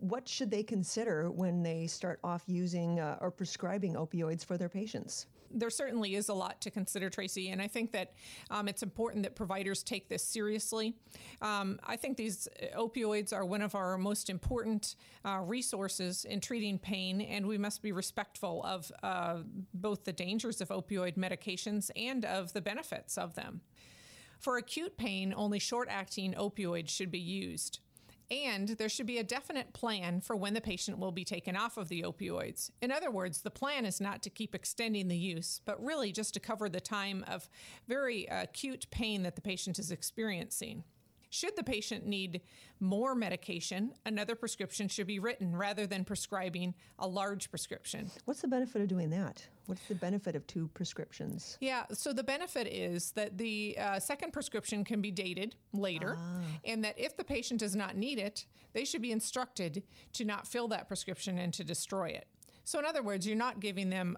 what 0.00 0.26
should 0.26 0.50
they 0.50 0.62
consider 0.62 1.30
when 1.30 1.62
they 1.62 1.86
start 1.86 2.20
off 2.24 2.42
using 2.46 2.98
uh, 2.98 3.18
or 3.20 3.30
prescribing 3.30 3.94
opioids 3.94 4.44
for 4.44 4.56
their 4.56 4.68
patients? 4.68 5.26
There 5.52 5.70
certainly 5.70 6.14
is 6.14 6.28
a 6.28 6.34
lot 6.34 6.60
to 6.62 6.70
consider, 6.70 7.10
Tracy, 7.10 7.50
and 7.50 7.60
I 7.60 7.66
think 7.66 7.92
that 7.92 8.14
um, 8.50 8.68
it's 8.68 8.82
important 8.82 9.24
that 9.24 9.34
providers 9.34 9.82
take 9.82 10.08
this 10.08 10.24
seriously. 10.24 10.94
Um, 11.42 11.80
I 11.84 11.96
think 11.96 12.16
these 12.16 12.48
opioids 12.76 13.32
are 13.32 13.44
one 13.44 13.60
of 13.60 13.74
our 13.74 13.98
most 13.98 14.30
important 14.30 14.94
uh, 15.24 15.40
resources 15.44 16.24
in 16.24 16.40
treating 16.40 16.78
pain, 16.78 17.20
and 17.20 17.46
we 17.46 17.58
must 17.58 17.82
be 17.82 17.92
respectful 17.92 18.62
of 18.64 18.90
uh, 19.02 19.38
both 19.74 20.04
the 20.04 20.12
dangers 20.12 20.60
of 20.60 20.68
opioid 20.68 21.16
medications 21.16 21.90
and 21.96 22.24
of 22.24 22.52
the 22.52 22.60
benefits 22.60 23.18
of 23.18 23.34
them. 23.34 23.60
For 24.38 24.56
acute 24.56 24.96
pain, 24.96 25.34
only 25.36 25.58
short 25.58 25.88
acting 25.90 26.32
opioids 26.34 26.88
should 26.88 27.10
be 27.10 27.18
used. 27.18 27.80
And 28.30 28.68
there 28.68 28.88
should 28.88 29.06
be 29.06 29.18
a 29.18 29.24
definite 29.24 29.72
plan 29.72 30.20
for 30.20 30.36
when 30.36 30.54
the 30.54 30.60
patient 30.60 30.98
will 30.98 31.10
be 31.10 31.24
taken 31.24 31.56
off 31.56 31.76
of 31.76 31.88
the 31.88 32.02
opioids. 32.02 32.70
In 32.80 32.92
other 32.92 33.10
words, 33.10 33.42
the 33.42 33.50
plan 33.50 33.84
is 33.84 34.00
not 34.00 34.22
to 34.22 34.30
keep 34.30 34.54
extending 34.54 35.08
the 35.08 35.16
use, 35.16 35.60
but 35.64 35.84
really 35.84 36.12
just 36.12 36.34
to 36.34 36.40
cover 36.40 36.68
the 36.68 36.80
time 36.80 37.24
of 37.26 37.48
very 37.88 38.26
acute 38.26 38.86
pain 38.92 39.24
that 39.24 39.34
the 39.34 39.42
patient 39.42 39.80
is 39.80 39.90
experiencing. 39.90 40.84
Should 41.30 41.54
the 41.56 41.62
patient 41.62 42.06
need 42.06 42.40
more 42.80 43.14
medication, 43.14 43.92
another 44.04 44.34
prescription 44.34 44.88
should 44.88 45.06
be 45.06 45.20
written 45.20 45.54
rather 45.54 45.86
than 45.86 46.04
prescribing 46.04 46.74
a 46.98 47.06
large 47.06 47.50
prescription. 47.50 48.10
What's 48.24 48.40
the 48.40 48.48
benefit 48.48 48.82
of 48.82 48.88
doing 48.88 49.10
that? 49.10 49.46
What's 49.66 49.86
the 49.86 49.94
benefit 49.94 50.34
of 50.34 50.44
two 50.48 50.68
prescriptions? 50.74 51.56
Yeah, 51.60 51.84
so 51.92 52.12
the 52.12 52.24
benefit 52.24 52.66
is 52.66 53.12
that 53.12 53.38
the 53.38 53.76
uh, 53.78 54.00
second 54.00 54.32
prescription 54.32 54.82
can 54.82 55.00
be 55.00 55.12
dated 55.12 55.54
later, 55.72 56.16
ah. 56.18 56.40
and 56.64 56.84
that 56.84 56.98
if 56.98 57.16
the 57.16 57.24
patient 57.24 57.60
does 57.60 57.76
not 57.76 57.96
need 57.96 58.18
it, 58.18 58.46
they 58.72 58.84
should 58.84 59.02
be 59.02 59.12
instructed 59.12 59.84
to 60.14 60.24
not 60.24 60.48
fill 60.48 60.66
that 60.68 60.88
prescription 60.88 61.38
and 61.38 61.54
to 61.54 61.62
destroy 61.62 62.08
it. 62.08 62.26
So, 62.64 62.80
in 62.80 62.84
other 62.84 63.02
words, 63.02 63.24
you're 63.24 63.36
not 63.36 63.60
giving 63.60 63.90
them 63.90 64.16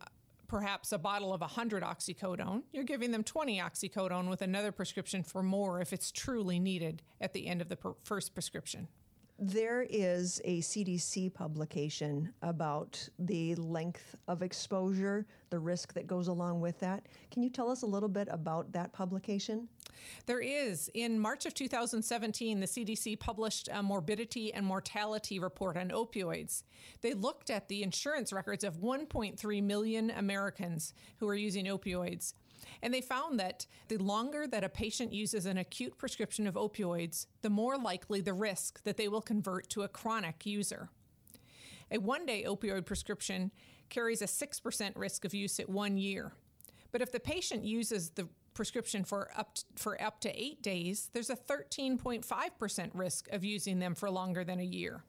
perhaps 0.52 0.92
a 0.92 0.98
bottle 0.98 1.32
of 1.32 1.40
100 1.40 1.82
oxycodone, 1.82 2.62
you're 2.72 2.84
giving 2.84 3.10
them 3.10 3.24
20 3.24 3.58
oxycodone 3.58 4.28
with 4.28 4.42
another 4.42 4.70
prescription 4.70 5.22
for 5.22 5.42
more 5.42 5.80
if 5.80 5.94
it's 5.94 6.12
truly 6.12 6.58
needed 6.58 7.00
at 7.22 7.32
the 7.32 7.46
end 7.46 7.62
of 7.62 7.70
the 7.70 7.76
per- 7.76 7.94
first 8.04 8.34
prescription. 8.34 8.86
There 9.38 9.86
is 9.88 10.42
a 10.44 10.60
CDC 10.60 11.32
publication 11.32 12.34
about 12.42 13.08
the 13.18 13.54
length 13.54 14.14
of 14.28 14.42
exposure, 14.42 15.24
the 15.48 15.58
risk 15.58 15.94
that 15.94 16.06
goes 16.06 16.28
along 16.28 16.60
with 16.60 16.78
that. 16.80 17.06
Can 17.30 17.42
you 17.42 17.48
tell 17.48 17.70
us 17.70 17.80
a 17.80 17.86
little 17.86 18.10
bit 18.10 18.28
about 18.30 18.70
that 18.72 18.92
publication? 18.92 19.68
There 20.26 20.40
is. 20.40 20.90
In 20.94 21.18
March 21.18 21.46
of 21.46 21.54
2017, 21.54 22.60
the 22.60 22.66
CDC 22.66 23.18
published 23.18 23.68
a 23.72 23.82
morbidity 23.82 24.52
and 24.52 24.64
mortality 24.64 25.38
report 25.38 25.76
on 25.76 25.90
opioids. 25.90 26.62
They 27.00 27.14
looked 27.14 27.50
at 27.50 27.68
the 27.68 27.82
insurance 27.82 28.32
records 28.32 28.64
of 28.64 28.78
1.3 28.80 29.62
million 29.62 30.10
Americans 30.10 30.94
who 31.18 31.28
are 31.28 31.34
using 31.34 31.66
opioids. 31.66 32.34
And 32.82 32.92
they 32.94 33.00
found 33.00 33.40
that 33.40 33.66
the 33.88 33.98
longer 33.98 34.46
that 34.46 34.64
a 34.64 34.68
patient 34.68 35.12
uses 35.12 35.46
an 35.46 35.58
acute 35.58 35.98
prescription 35.98 36.46
of 36.46 36.54
opioids, 36.54 37.26
the 37.42 37.50
more 37.50 37.76
likely 37.76 38.20
the 38.20 38.32
risk 38.32 38.82
that 38.84 38.96
they 38.96 39.08
will 39.08 39.20
convert 39.20 39.68
to 39.70 39.82
a 39.82 39.88
chronic 39.88 40.46
user. 40.46 40.88
A 41.90 41.98
one 41.98 42.24
day 42.24 42.44
opioid 42.46 42.86
prescription 42.86 43.50
carries 43.90 44.22
a 44.22 44.26
6% 44.26 44.92
risk 44.96 45.24
of 45.24 45.34
use 45.34 45.60
at 45.60 45.68
one 45.68 45.98
year. 45.98 46.32
But 46.92 47.02
if 47.02 47.12
the 47.12 47.20
patient 47.20 47.64
uses 47.64 48.10
the 48.10 48.28
prescription 48.54 49.04
for 49.04 49.30
up 49.36 49.54
to, 49.54 49.64
for 49.76 50.00
up 50.00 50.20
to 50.20 50.42
8 50.42 50.62
days, 50.62 51.10
there's 51.12 51.30
a 51.30 51.36
13.5% 51.36 52.90
risk 52.94 53.28
of 53.32 53.44
using 53.44 53.78
them 53.78 53.94
for 53.94 54.10
longer 54.10 54.44
than 54.44 54.60
a 54.60 54.64
year. 54.64 55.04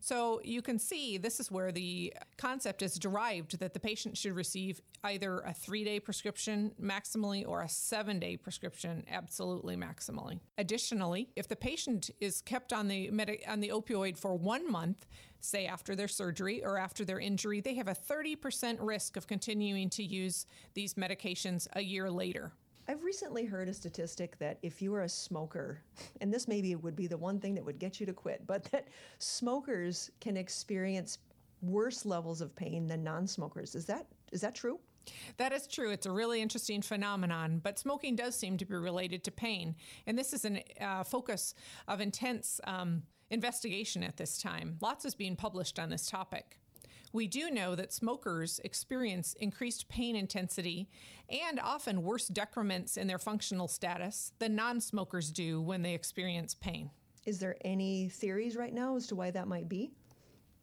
So 0.00 0.40
you 0.44 0.62
can 0.62 0.78
see 0.78 1.18
this 1.18 1.40
is 1.40 1.50
where 1.50 1.72
the 1.72 2.12
concept 2.36 2.82
is 2.82 2.98
derived 2.98 3.58
that 3.60 3.74
the 3.74 3.80
patient 3.80 4.16
should 4.16 4.34
receive 4.34 4.80
either 5.04 5.40
a 5.40 5.52
three 5.52 5.84
day 5.84 6.00
prescription 6.00 6.72
maximally 6.80 7.46
or 7.46 7.62
a 7.62 7.68
seven 7.68 8.18
day 8.18 8.36
prescription 8.36 9.04
absolutely 9.10 9.76
maximally. 9.76 10.40
Additionally, 10.56 11.28
if 11.36 11.48
the 11.48 11.56
patient 11.56 12.10
is 12.20 12.40
kept 12.42 12.72
on 12.72 12.88
the 12.88 13.10
medi- 13.10 13.46
on 13.46 13.60
the 13.60 13.68
opioid 13.68 14.18
for 14.18 14.34
one 14.34 14.70
month, 14.70 15.06
say 15.40 15.66
after 15.66 15.94
their 15.94 16.08
surgery 16.08 16.64
or 16.64 16.78
after 16.78 17.04
their 17.04 17.20
injury, 17.20 17.60
they 17.60 17.74
have 17.74 17.88
a 17.88 17.94
30% 17.94 18.78
risk 18.80 19.16
of 19.16 19.26
continuing 19.26 19.88
to 19.90 20.02
use 20.02 20.46
these 20.74 20.94
medications 20.94 21.68
a 21.74 21.80
year 21.80 22.10
later. 22.10 22.52
I've 22.88 23.04
recently 23.04 23.44
heard 23.44 23.68
a 23.68 23.74
statistic 23.74 24.38
that 24.38 24.58
if 24.62 24.80
you 24.80 24.94
are 24.94 25.02
a 25.02 25.08
smoker, 25.08 25.82
and 26.22 26.32
this 26.32 26.48
maybe 26.48 26.74
would 26.74 26.96
be 26.96 27.06
the 27.06 27.18
one 27.18 27.38
thing 27.38 27.54
that 27.54 27.64
would 27.64 27.78
get 27.78 28.00
you 28.00 28.06
to 28.06 28.14
quit, 28.14 28.46
but 28.46 28.64
that 28.64 28.88
smokers 29.18 30.10
can 30.20 30.38
experience 30.38 31.18
worse 31.60 32.06
levels 32.06 32.40
of 32.40 32.56
pain 32.56 32.86
than 32.86 33.04
non-smokers. 33.04 33.74
Is 33.74 33.84
that 33.86 34.06
is 34.32 34.40
that 34.40 34.54
true? 34.54 34.78
That 35.36 35.52
is 35.52 35.66
true. 35.66 35.90
It's 35.90 36.06
a 36.06 36.10
really 36.10 36.40
interesting 36.40 36.82
phenomenon, 36.82 37.60
but 37.62 37.78
smoking 37.78 38.16
does 38.16 38.34
seem 38.34 38.56
to 38.58 38.64
be 38.64 38.74
related 38.74 39.24
to 39.24 39.30
pain. 39.30 39.74
And 40.06 40.18
this 40.18 40.32
is 40.32 40.44
a 40.44 40.62
uh, 40.82 41.02
focus 41.04 41.54
of 41.88 42.00
intense 42.00 42.60
um, 42.64 43.02
investigation 43.30 44.02
at 44.02 44.16
this 44.16 44.38
time. 44.38 44.76
Lots 44.80 45.04
is 45.04 45.14
being 45.14 45.36
published 45.36 45.78
on 45.78 45.88
this 45.88 46.08
topic. 46.08 46.58
We 47.12 47.26
do 47.26 47.50
know 47.50 47.74
that 47.74 47.92
smokers 47.92 48.60
experience 48.64 49.34
increased 49.34 49.88
pain 49.88 50.16
intensity 50.16 50.88
and 51.28 51.58
often 51.60 52.02
worse 52.02 52.28
decrements 52.28 52.96
in 52.96 53.06
their 53.06 53.18
functional 53.18 53.68
status 53.68 54.32
than 54.38 54.54
non 54.54 54.80
smokers 54.80 55.30
do 55.30 55.60
when 55.60 55.82
they 55.82 55.94
experience 55.94 56.54
pain. 56.54 56.90
Is 57.24 57.38
there 57.38 57.56
any 57.62 58.08
theories 58.08 58.56
right 58.56 58.72
now 58.72 58.96
as 58.96 59.06
to 59.08 59.14
why 59.14 59.30
that 59.30 59.48
might 59.48 59.68
be? 59.68 59.90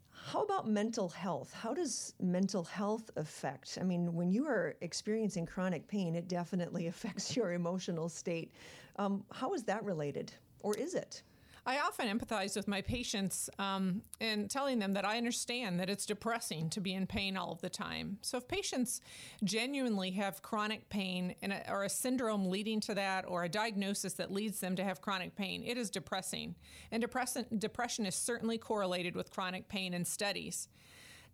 How 0.10 0.42
about 0.42 0.68
mental 0.68 1.10
health? 1.10 1.54
How 1.54 1.74
does 1.74 2.16
mental 2.20 2.64
health 2.64 3.12
affect? 3.16 3.78
I 3.80 3.84
mean, 3.84 4.14
when 4.16 4.32
you 4.32 4.48
are 4.48 4.76
experiencing 4.82 5.46
chronic 5.46 5.88
pain, 5.88 6.16
it 6.16 6.28
definitely 6.28 6.88
affects 6.94 7.36
your 7.36 7.54
emotional 7.54 8.10
state. 8.10 8.52
Um, 8.98 9.24
how 9.32 9.54
is 9.54 9.64
that 9.64 9.84
related, 9.84 10.32
or 10.62 10.76
is 10.76 10.96
it? 10.96 11.22
I 11.68 11.80
often 11.80 12.08
empathize 12.08 12.56
with 12.56 12.68
my 12.68 12.82
patients 12.82 13.50
um, 13.58 14.04
and 14.22 14.50
telling 14.52 14.78
them 14.78 14.94
that 14.94 15.04
I 15.04 15.18
understand 15.18 15.80
that 15.80 15.90
it's 15.90 16.06
depressing 16.06 16.70
to 16.70 16.80
be 16.80 16.94
in 16.94 17.08
pain 17.08 17.36
all 17.36 17.52
of 17.52 17.62
the 17.62 17.72
time. 17.72 18.20
So 18.22 18.38
if 18.38 18.48
patients 18.48 19.02
genuinely 19.44 20.12
have 20.12 20.44
chronic 20.44 20.90
pain 20.90 21.34
and 21.42 21.54
a, 21.54 21.72
or 21.72 21.84
a 21.84 21.90
syndrome 21.90 22.52
leading 22.52 22.80
to 22.82 22.94
that 22.94 23.26
or 23.28 23.44
a 23.44 23.50
diagnosis 23.50 24.14
that 24.14 24.32
leads 24.32 24.60
them 24.60 24.76
to 24.76 24.84
have 24.84 25.02
chronic 25.02 25.36
pain, 25.36 25.64
it 25.66 25.76
is 25.76 25.90
depressing. 25.90 26.54
And 26.92 27.02
depression, 27.02 27.46
depression 27.58 28.06
is 28.06 28.14
certainly 28.14 28.60
correlated 28.60 29.16
with 29.16 29.32
chronic 29.32 29.68
pain 29.68 29.96
in 29.96 30.06
studies. 30.06 30.68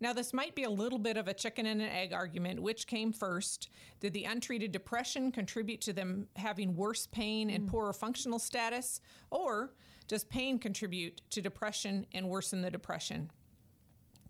Now, 0.00 0.12
this 0.12 0.32
might 0.32 0.56
be 0.56 0.64
a 0.64 0.70
little 0.70 0.98
bit 0.98 1.16
of 1.16 1.28
a 1.28 1.34
chicken 1.34 1.66
and 1.66 1.80
an 1.80 1.88
egg 1.88 2.12
argument. 2.12 2.58
Which 2.58 2.88
came 2.88 3.12
first? 3.12 3.68
Did 4.00 4.14
the 4.14 4.24
untreated 4.24 4.72
depression 4.72 5.30
contribute 5.30 5.80
to 5.82 5.92
them 5.92 6.26
having 6.34 6.74
worse 6.74 7.06
pain 7.06 7.50
and 7.50 7.68
poorer 7.68 7.92
functional 7.92 8.40
status? 8.40 9.00
Or 9.30 9.74
does 10.08 10.24
pain 10.24 10.58
contribute 10.58 11.20
to 11.30 11.40
depression 11.40 12.06
and 12.12 12.28
worsen 12.28 12.62
the 12.62 12.70
depression? 12.70 13.30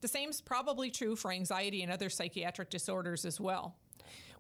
The 0.01 0.09
same 0.09 0.31
is 0.31 0.41
probably 0.41 0.91
true 0.91 1.15
for 1.17 1.31
anxiety 1.31 1.83
and 1.83 1.93
other 1.93 2.11
psychiatric 2.11 2.71
disorders 2.71 3.25
as 3.25 3.41
well. 3.41 3.77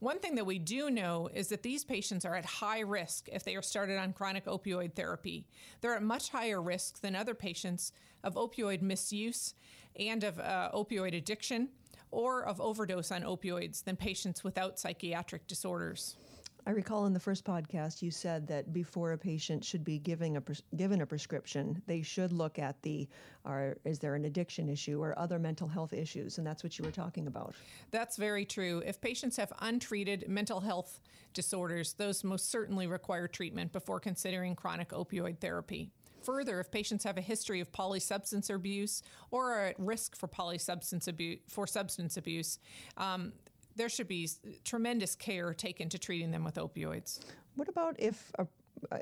One 0.00 0.18
thing 0.18 0.34
that 0.34 0.46
we 0.46 0.58
do 0.58 0.90
know 0.90 1.28
is 1.32 1.48
that 1.50 1.62
these 1.62 1.84
patients 1.84 2.24
are 2.24 2.34
at 2.34 2.44
high 2.44 2.80
risk 2.80 3.28
if 3.30 3.44
they 3.44 3.54
are 3.54 3.62
started 3.62 3.98
on 3.98 4.12
chronic 4.12 4.46
opioid 4.46 4.94
therapy. 4.94 5.46
They're 5.80 5.94
at 5.94 6.02
much 6.02 6.30
higher 6.30 6.60
risk 6.60 7.00
than 7.00 7.14
other 7.14 7.34
patients 7.34 7.92
of 8.24 8.34
opioid 8.34 8.82
misuse 8.82 9.54
and 9.94 10.24
of 10.24 10.40
uh, 10.40 10.70
opioid 10.74 11.16
addiction 11.16 11.68
or 12.10 12.44
of 12.44 12.60
overdose 12.60 13.12
on 13.12 13.22
opioids 13.22 13.84
than 13.84 13.94
patients 13.94 14.42
without 14.42 14.80
psychiatric 14.80 15.46
disorders. 15.46 16.16
I 16.64 16.70
recall 16.70 17.06
in 17.06 17.12
the 17.12 17.18
first 17.18 17.44
podcast 17.44 18.02
you 18.02 18.12
said 18.12 18.46
that 18.46 18.72
before 18.72 19.12
a 19.12 19.18
patient 19.18 19.64
should 19.64 19.84
be 19.84 19.98
giving 19.98 20.36
a 20.36 20.40
pres- 20.40 20.62
given 20.76 21.00
a 21.00 21.06
prescription, 21.06 21.82
they 21.86 22.02
should 22.02 22.32
look 22.32 22.60
at 22.60 22.80
the 22.82 23.08
are 23.44 23.78
is 23.84 23.98
there 23.98 24.14
an 24.14 24.26
addiction 24.26 24.68
issue 24.68 25.02
or 25.02 25.18
other 25.18 25.40
mental 25.40 25.66
health 25.66 25.92
issues, 25.92 26.38
and 26.38 26.46
that's 26.46 26.62
what 26.62 26.78
you 26.78 26.84
were 26.84 26.92
talking 26.92 27.26
about. 27.26 27.56
That's 27.90 28.16
very 28.16 28.44
true. 28.44 28.80
If 28.86 29.00
patients 29.00 29.36
have 29.38 29.52
untreated 29.60 30.28
mental 30.28 30.60
health 30.60 31.00
disorders, 31.34 31.94
those 31.94 32.22
most 32.22 32.48
certainly 32.48 32.86
require 32.86 33.26
treatment 33.26 33.72
before 33.72 33.98
considering 33.98 34.54
chronic 34.54 34.90
opioid 34.90 35.40
therapy. 35.40 35.90
Further, 36.22 36.60
if 36.60 36.70
patients 36.70 37.02
have 37.02 37.18
a 37.18 37.20
history 37.20 37.58
of 37.60 37.72
polysubstance 37.72 38.54
abuse 38.54 39.02
or 39.32 39.52
are 39.52 39.66
at 39.66 39.80
risk 39.80 40.14
for 40.14 40.28
polysubstance 40.28 41.08
abuse 41.08 41.40
for 41.48 41.66
substance 41.66 42.16
abuse, 42.16 42.60
um, 42.96 43.32
there 43.76 43.88
should 43.88 44.08
be 44.08 44.28
tremendous 44.64 45.14
care 45.14 45.54
taken 45.54 45.88
to 45.88 45.98
treating 45.98 46.30
them 46.30 46.44
with 46.44 46.56
opioids. 46.56 47.20
What 47.54 47.68
about 47.68 47.96
if 47.98 48.32
a 48.38 48.46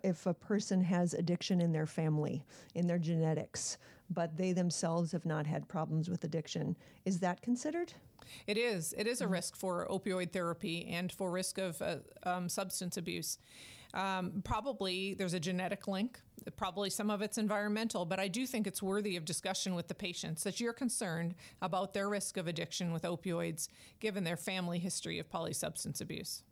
if 0.04 0.26
a 0.26 0.34
person 0.34 0.82
has 0.82 1.14
addiction 1.14 1.60
in 1.60 1.72
their 1.72 1.86
family, 1.86 2.44
in 2.74 2.86
their 2.86 2.98
genetics, 2.98 3.78
but 4.10 4.36
they 4.36 4.52
themselves 4.52 5.12
have 5.12 5.24
not 5.24 5.46
had 5.46 5.68
problems 5.68 6.10
with 6.10 6.24
addiction, 6.24 6.76
is 7.04 7.20
that 7.20 7.40
considered? 7.40 7.92
It 8.46 8.58
is. 8.58 8.94
It 8.98 9.06
is 9.06 9.20
a 9.20 9.28
risk 9.28 9.56
for 9.56 9.86
opioid 9.88 10.32
therapy 10.32 10.86
and 10.88 11.10
for 11.10 11.30
risk 11.30 11.58
of 11.58 11.80
uh, 11.80 11.96
um, 12.24 12.48
substance 12.48 12.96
abuse. 12.96 13.38
Um, 13.94 14.42
probably 14.44 15.14
there's 15.14 15.34
a 15.34 15.40
genetic 15.40 15.88
link. 15.88 16.20
Probably 16.56 16.88
some 16.88 17.10
of 17.10 17.20
it's 17.20 17.36
environmental, 17.36 18.06
but 18.06 18.18
I 18.18 18.26
do 18.26 18.46
think 18.46 18.66
it's 18.66 18.82
worthy 18.82 19.16
of 19.16 19.26
discussion 19.26 19.74
with 19.74 19.88
the 19.88 19.94
patients 19.94 20.42
that 20.44 20.58
you're 20.58 20.72
concerned 20.72 21.34
about 21.60 21.92
their 21.92 22.08
risk 22.08 22.38
of 22.38 22.48
addiction 22.48 22.92
with 22.92 23.02
opioids 23.02 23.68
given 23.98 24.24
their 24.24 24.38
family 24.38 24.78
history 24.78 25.18
of 25.18 25.28
polysubstance 25.28 26.00
abuse. 26.00 26.42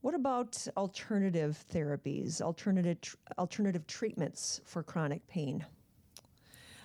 What 0.00 0.14
about 0.14 0.66
alternative 0.76 1.64
therapies, 1.72 2.42
alternative 2.42 3.00
tr- 3.00 3.16
alternative 3.38 3.86
treatments 3.86 4.60
for 4.64 4.82
chronic 4.82 5.24
pain? 5.28 5.64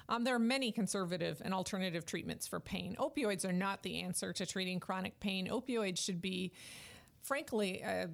Um, 0.10 0.24
there 0.24 0.36
are 0.36 0.39
many 0.39 0.72
conservative 0.72 1.41
and 1.44 1.53
alternative 1.53 2.06
treatments 2.06 2.46
for 2.46 2.60
pain. 2.60 2.96
Opioids 3.00 3.44
are 3.44 3.53
not 3.53 3.82
the 3.82 4.01
answer 4.01 4.32
to 4.34 4.46
treating 4.46 4.79
chronic 4.79 5.20
pain. 5.20 5.48
Opioids 5.48 5.98
should 5.98 6.22
be, 6.22 6.53
frankly, 7.24 7.82
a 7.82 8.10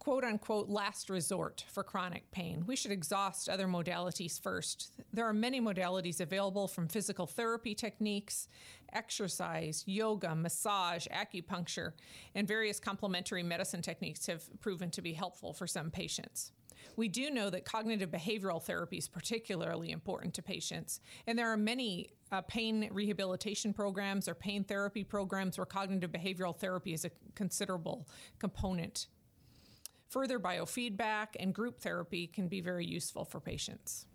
quote 0.00 0.24
unquote 0.24 0.68
last 0.68 1.10
resort 1.10 1.64
for 1.68 1.84
chronic 1.84 2.28
pain. 2.32 2.64
We 2.66 2.74
should 2.74 2.90
exhaust 2.90 3.48
other 3.48 3.68
modalities 3.68 4.40
first. 4.40 4.92
There 5.12 5.26
are 5.26 5.34
many 5.34 5.60
modalities 5.60 6.20
available 6.20 6.66
from 6.66 6.88
physical 6.88 7.26
therapy 7.26 7.74
techniques, 7.74 8.48
exercise, 8.94 9.84
yoga, 9.86 10.34
massage, 10.34 11.06
acupuncture, 11.08 11.92
and 12.34 12.48
various 12.48 12.80
complementary 12.80 13.42
medicine 13.42 13.82
techniques 13.82 14.26
have 14.26 14.42
proven 14.60 14.90
to 14.90 15.02
be 15.02 15.12
helpful 15.12 15.52
for 15.52 15.66
some 15.66 15.90
patients. 15.90 16.52
We 16.96 17.08
do 17.08 17.30
know 17.30 17.50
that 17.50 17.66
cognitive 17.66 18.10
behavioral 18.10 18.62
therapy 18.62 18.96
is 18.96 19.06
particularly 19.06 19.90
important 19.90 20.32
to 20.34 20.42
patients, 20.42 21.00
and 21.26 21.38
there 21.38 21.50
are 21.50 21.58
many 21.58 22.08
uh, 22.32 22.40
pain 22.42 22.88
rehabilitation 22.90 23.74
programs 23.74 24.28
or 24.28 24.34
pain 24.34 24.64
therapy 24.64 25.04
programs 25.04 25.58
where 25.58 25.66
cognitive 25.66 26.10
behavioral 26.10 26.56
therapy 26.56 26.94
is 26.94 27.04
a 27.04 27.10
considerable 27.34 28.08
component 28.38 29.08
Further 30.10 30.40
biofeedback 30.40 31.28
and 31.38 31.54
group 31.54 31.78
therapy 31.78 32.26
can 32.26 32.48
be 32.48 32.60
very 32.60 32.84
useful 32.84 33.24
for 33.24 33.38
patients. 33.38 34.06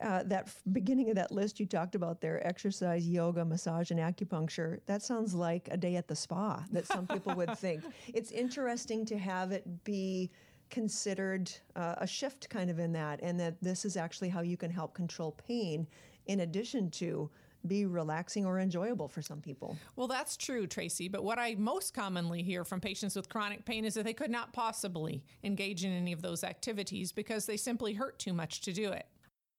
Uh, 0.00 0.22
that 0.22 0.48
beginning 0.72 1.10
of 1.10 1.16
that 1.16 1.32
list 1.32 1.58
you 1.58 1.66
talked 1.66 1.96
about 1.96 2.20
there 2.20 2.46
exercise, 2.46 3.08
yoga, 3.08 3.44
massage, 3.44 3.90
and 3.90 3.98
acupuncture 3.98 4.78
that 4.86 5.02
sounds 5.02 5.34
like 5.34 5.68
a 5.72 5.76
day 5.76 5.96
at 5.96 6.06
the 6.06 6.14
spa 6.14 6.64
that 6.70 6.86
some 6.86 7.04
people 7.04 7.34
would 7.34 7.50
think. 7.58 7.82
It's 8.14 8.30
interesting 8.30 9.04
to 9.06 9.18
have 9.18 9.50
it 9.50 9.64
be 9.82 10.30
considered 10.70 11.50
uh, 11.74 11.96
a 11.98 12.06
shift 12.06 12.48
kind 12.48 12.70
of 12.70 12.78
in 12.78 12.92
that, 12.92 13.18
and 13.20 13.40
that 13.40 13.60
this 13.60 13.84
is 13.84 13.96
actually 13.96 14.28
how 14.28 14.42
you 14.42 14.56
can 14.56 14.70
help 14.70 14.94
control 14.94 15.32
pain 15.32 15.84
in 16.26 16.40
addition 16.40 16.90
to 16.92 17.28
be 17.68 17.86
relaxing 17.86 18.46
or 18.46 18.58
enjoyable 18.58 19.08
for 19.08 19.22
some 19.22 19.40
people. 19.40 19.76
Well, 19.96 20.08
that's 20.08 20.36
true, 20.36 20.66
Tracy. 20.66 21.08
But 21.08 21.24
what 21.24 21.38
I 21.38 21.54
most 21.56 21.94
commonly 21.94 22.42
hear 22.42 22.64
from 22.64 22.80
patients 22.80 23.14
with 23.16 23.28
chronic 23.28 23.64
pain 23.64 23.84
is 23.84 23.94
that 23.94 24.04
they 24.04 24.14
could 24.14 24.30
not 24.30 24.52
possibly 24.52 25.22
engage 25.44 25.84
in 25.84 25.92
any 25.92 26.12
of 26.12 26.22
those 26.22 26.44
activities 26.44 27.12
because 27.12 27.46
they 27.46 27.56
simply 27.56 27.94
hurt 27.94 28.18
too 28.18 28.32
much 28.32 28.60
to 28.62 28.72
do 28.72 28.90
it. 28.90 29.06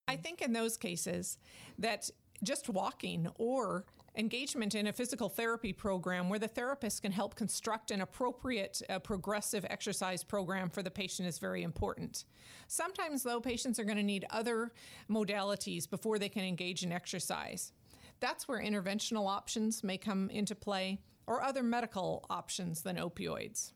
I 0.07 0.15
think 0.15 0.41
in 0.41 0.53
those 0.53 0.75
cases 0.75 1.37
that 1.77 2.09
just 2.43 2.69
walking 2.69 3.27
or 3.37 3.85
engagement 4.15 4.75
in 4.75 4.87
a 4.87 4.93
physical 4.93 5.29
therapy 5.29 5.71
program 5.71 6.29
where 6.29 6.39
the 6.39 6.47
therapist 6.47 7.01
can 7.01 7.11
help 7.11 7.35
construct 7.35 7.91
an 7.91 8.01
appropriate 8.01 8.81
uh, 8.89 8.99
progressive 8.99 9.65
exercise 9.69 10.23
program 10.23 10.69
for 10.69 10.83
the 10.83 10.91
patient 10.91 11.27
is 11.27 11.39
very 11.39 11.63
important. 11.63 12.25
Sometimes, 12.67 13.23
though, 13.23 13.39
patients 13.39 13.79
are 13.79 13.83
going 13.83 13.97
to 13.97 14.03
need 14.03 14.25
other 14.29 14.71
modalities 15.09 15.89
before 15.89 16.19
they 16.19 16.29
can 16.29 16.43
engage 16.43 16.83
in 16.83 16.91
exercise. 16.91 17.71
That's 18.19 18.47
where 18.47 18.61
interventional 18.61 19.27
options 19.27 19.83
may 19.83 19.97
come 19.97 20.29
into 20.29 20.55
play 20.55 20.99
or 21.25 21.41
other 21.43 21.63
medical 21.63 22.25
options 22.29 22.81
than 22.81 22.97
opioids. 22.97 23.73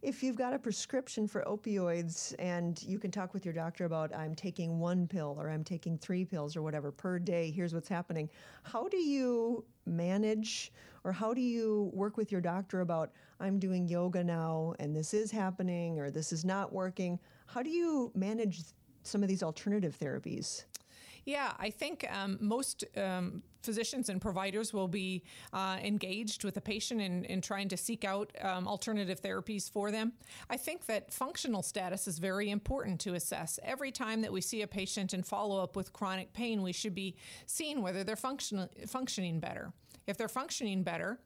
If 0.00 0.20
you've 0.20 0.34
got 0.34 0.52
a 0.52 0.58
prescription 0.58 1.28
for 1.28 1.44
opioids 1.44 2.34
and 2.40 2.82
you 2.82 2.98
can 2.98 3.12
talk 3.12 3.32
with 3.32 3.44
your 3.44 3.54
doctor 3.54 3.84
about, 3.84 4.12
I'm 4.12 4.34
taking 4.34 4.80
one 4.80 5.06
pill 5.06 5.36
or 5.38 5.48
I'm 5.48 5.62
taking 5.62 5.96
three 5.96 6.24
pills 6.24 6.56
or 6.56 6.62
whatever 6.62 6.90
per 6.90 7.20
day, 7.20 7.52
here's 7.52 7.72
what's 7.72 7.88
happening. 7.88 8.28
How 8.64 8.88
do 8.88 8.96
you 8.96 9.64
manage 9.86 10.72
or 11.04 11.12
how 11.12 11.32
do 11.32 11.40
you 11.40 11.88
work 11.94 12.16
with 12.16 12.32
your 12.32 12.40
doctor 12.40 12.80
about, 12.80 13.12
I'm 13.38 13.60
doing 13.60 13.86
yoga 13.86 14.24
now 14.24 14.74
and 14.80 14.96
this 14.96 15.14
is 15.14 15.30
happening 15.30 16.00
or 16.00 16.10
this 16.10 16.32
is 16.32 16.44
not 16.44 16.72
working? 16.72 17.20
How 17.46 17.62
do 17.62 17.70
you 17.70 18.10
manage 18.16 18.62
some 19.04 19.22
of 19.22 19.28
these 19.28 19.44
alternative 19.44 19.96
therapies? 19.96 20.64
Yeah, 21.24 21.52
I 21.58 21.70
think 21.70 22.06
um, 22.12 22.38
most 22.40 22.84
um, 22.96 23.42
physicians 23.62 24.08
and 24.08 24.20
providers 24.20 24.72
will 24.72 24.88
be 24.88 25.22
uh, 25.52 25.78
engaged 25.82 26.44
with 26.44 26.54
the 26.54 26.60
patient 26.60 27.00
in, 27.00 27.24
in 27.26 27.40
trying 27.40 27.68
to 27.68 27.76
seek 27.76 28.04
out 28.04 28.32
um, 28.40 28.66
alternative 28.66 29.20
therapies 29.20 29.70
for 29.70 29.90
them. 29.90 30.12
I 30.50 30.56
think 30.56 30.86
that 30.86 31.12
functional 31.12 31.62
status 31.62 32.08
is 32.08 32.18
very 32.18 32.50
important 32.50 33.00
to 33.02 33.14
assess. 33.14 33.60
Every 33.62 33.92
time 33.92 34.22
that 34.22 34.32
we 34.32 34.40
see 34.40 34.62
a 34.62 34.66
patient 34.66 35.12
and 35.12 35.24
follow 35.24 35.62
up 35.62 35.76
with 35.76 35.92
chronic 35.92 36.32
pain, 36.32 36.62
we 36.62 36.72
should 36.72 36.94
be 36.94 37.16
seeing 37.46 37.82
whether 37.82 38.02
they're 38.02 38.16
function- 38.16 38.68
functioning 38.86 39.38
better. 39.38 39.72
If 40.06 40.16
they're 40.16 40.28
functioning 40.28 40.82
better, 40.82 41.20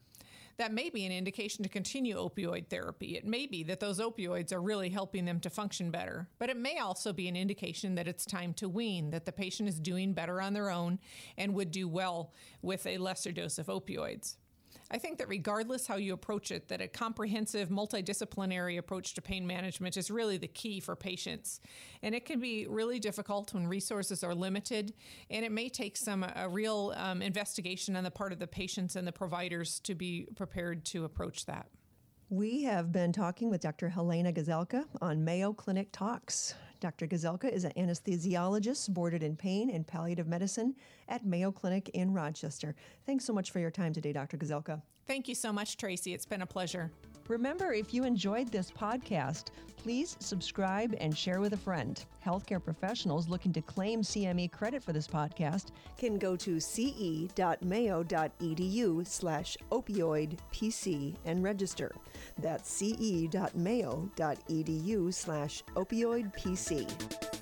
that 0.58 0.72
may 0.72 0.90
be 0.90 1.04
an 1.04 1.12
indication 1.12 1.62
to 1.62 1.68
continue 1.68 2.16
opioid 2.16 2.68
therapy. 2.68 3.16
It 3.16 3.26
may 3.26 3.46
be 3.46 3.62
that 3.64 3.80
those 3.80 4.00
opioids 4.00 4.52
are 4.52 4.60
really 4.60 4.88
helping 4.88 5.24
them 5.24 5.40
to 5.40 5.50
function 5.50 5.90
better, 5.90 6.28
but 6.38 6.50
it 6.50 6.56
may 6.56 6.78
also 6.78 7.12
be 7.12 7.28
an 7.28 7.36
indication 7.36 7.94
that 7.96 8.08
it's 8.08 8.24
time 8.24 8.54
to 8.54 8.68
wean, 8.68 9.10
that 9.10 9.26
the 9.26 9.32
patient 9.32 9.68
is 9.68 9.78
doing 9.78 10.12
better 10.12 10.40
on 10.40 10.54
their 10.54 10.70
own 10.70 10.98
and 11.36 11.54
would 11.54 11.70
do 11.70 11.88
well 11.88 12.32
with 12.62 12.86
a 12.86 12.98
lesser 12.98 13.32
dose 13.32 13.58
of 13.58 13.66
opioids. 13.66 14.36
I 14.90 14.98
think 14.98 15.18
that 15.18 15.28
regardless 15.28 15.86
how 15.86 15.96
you 15.96 16.12
approach 16.14 16.50
it, 16.50 16.68
that 16.68 16.80
a 16.80 16.88
comprehensive 16.88 17.70
multidisciplinary 17.70 18.78
approach 18.78 19.14
to 19.14 19.22
pain 19.22 19.46
management 19.46 19.96
is 19.96 20.10
really 20.10 20.36
the 20.36 20.48
key 20.48 20.80
for 20.80 20.94
patients. 20.94 21.60
And 22.02 22.14
it 22.14 22.24
can 22.24 22.38
be 22.38 22.66
really 22.68 23.00
difficult 23.00 23.52
when 23.52 23.66
resources 23.66 24.22
are 24.22 24.34
limited, 24.34 24.94
and 25.30 25.44
it 25.44 25.50
may 25.50 25.68
take 25.68 25.96
some 25.96 26.24
a 26.36 26.48
real 26.48 26.94
um, 26.96 27.20
investigation 27.20 27.96
on 27.96 28.04
the 28.04 28.10
part 28.10 28.32
of 28.32 28.38
the 28.38 28.46
patients 28.46 28.96
and 28.96 29.06
the 29.06 29.12
providers 29.12 29.80
to 29.80 29.94
be 29.94 30.28
prepared 30.36 30.84
to 30.86 31.04
approach 31.04 31.46
that. 31.46 31.66
We 32.28 32.64
have 32.64 32.90
been 32.90 33.12
talking 33.12 33.50
with 33.50 33.60
Dr. 33.60 33.88
Halena 33.88 34.34
Gazelka 34.34 34.84
on 35.00 35.24
Mayo 35.24 35.52
Clinic 35.52 35.88
Talks. 35.92 36.54
Dr. 36.80 37.06
Gazelka 37.06 37.50
is 37.50 37.64
an 37.64 37.72
anesthesiologist 37.76 38.90
boarded 38.90 39.22
in 39.22 39.36
pain 39.36 39.70
and 39.70 39.86
palliative 39.86 40.26
medicine 40.26 40.74
at 41.08 41.24
Mayo 41.24 41.50
Clinic 41.50 41.88
in 41.90 42.12
Rochester. 42.12 42.74
Thanks 43.04 43.24
so 43.24 43.32
much 43.32 43.50
for 43.50 43.58
your 43.58 43.70
time 43.70 43.92
today, 43.92 44.12
Dr. 44.12 44.36
Gazelka. 44.36 44.82
Thank 45.06 45.28
you 45.28 45.34
so 45.34 45.52
much, 45.52 45.76
Tracy. 45.76 46.14
It's 46.14 46.26
been 46.26 46.42
a 46.42 46.46
pleasure. 46.46 46.90
Remember, 47.28 47.72
if 47.72 47.92
you 47.92 48.04
enjoyed 48.04 48.52
this 48.52 48.70
podcast, 48.70 49.46
please 49.76 50.16
subscribe 50.20 50.94
and 51.00 51.16
share 51.16 51.40
with 51.40 51.52
a 51.52 51.56
friend. 51.56 52.04
Healthcare 52.24 52.62
professionals 52.62 53.28
looking 53.28 53.52
to 53.52 53.62
claim 53.62 54.02
CME 54.02 54.52
credit 54.52 54.82
for 54.82 54.92
this 54.92 55.08
podcast 55.08 55.66
can 55.96 56.18
go 56.18 56.36
to 56.36 56.60
ce.mayo.edu 56.60 57.30
slash 59.06 59.56
opioid 59.70 60.38
PC 60.52 61.16
and 61.24 61.42
register. 61.42 61.92
That's 62.38 62.70
ce.mayo.edu 62.70 63.54
slash 65.14 65.62
opioid 65.74 66.32
PC. 66.36 67.35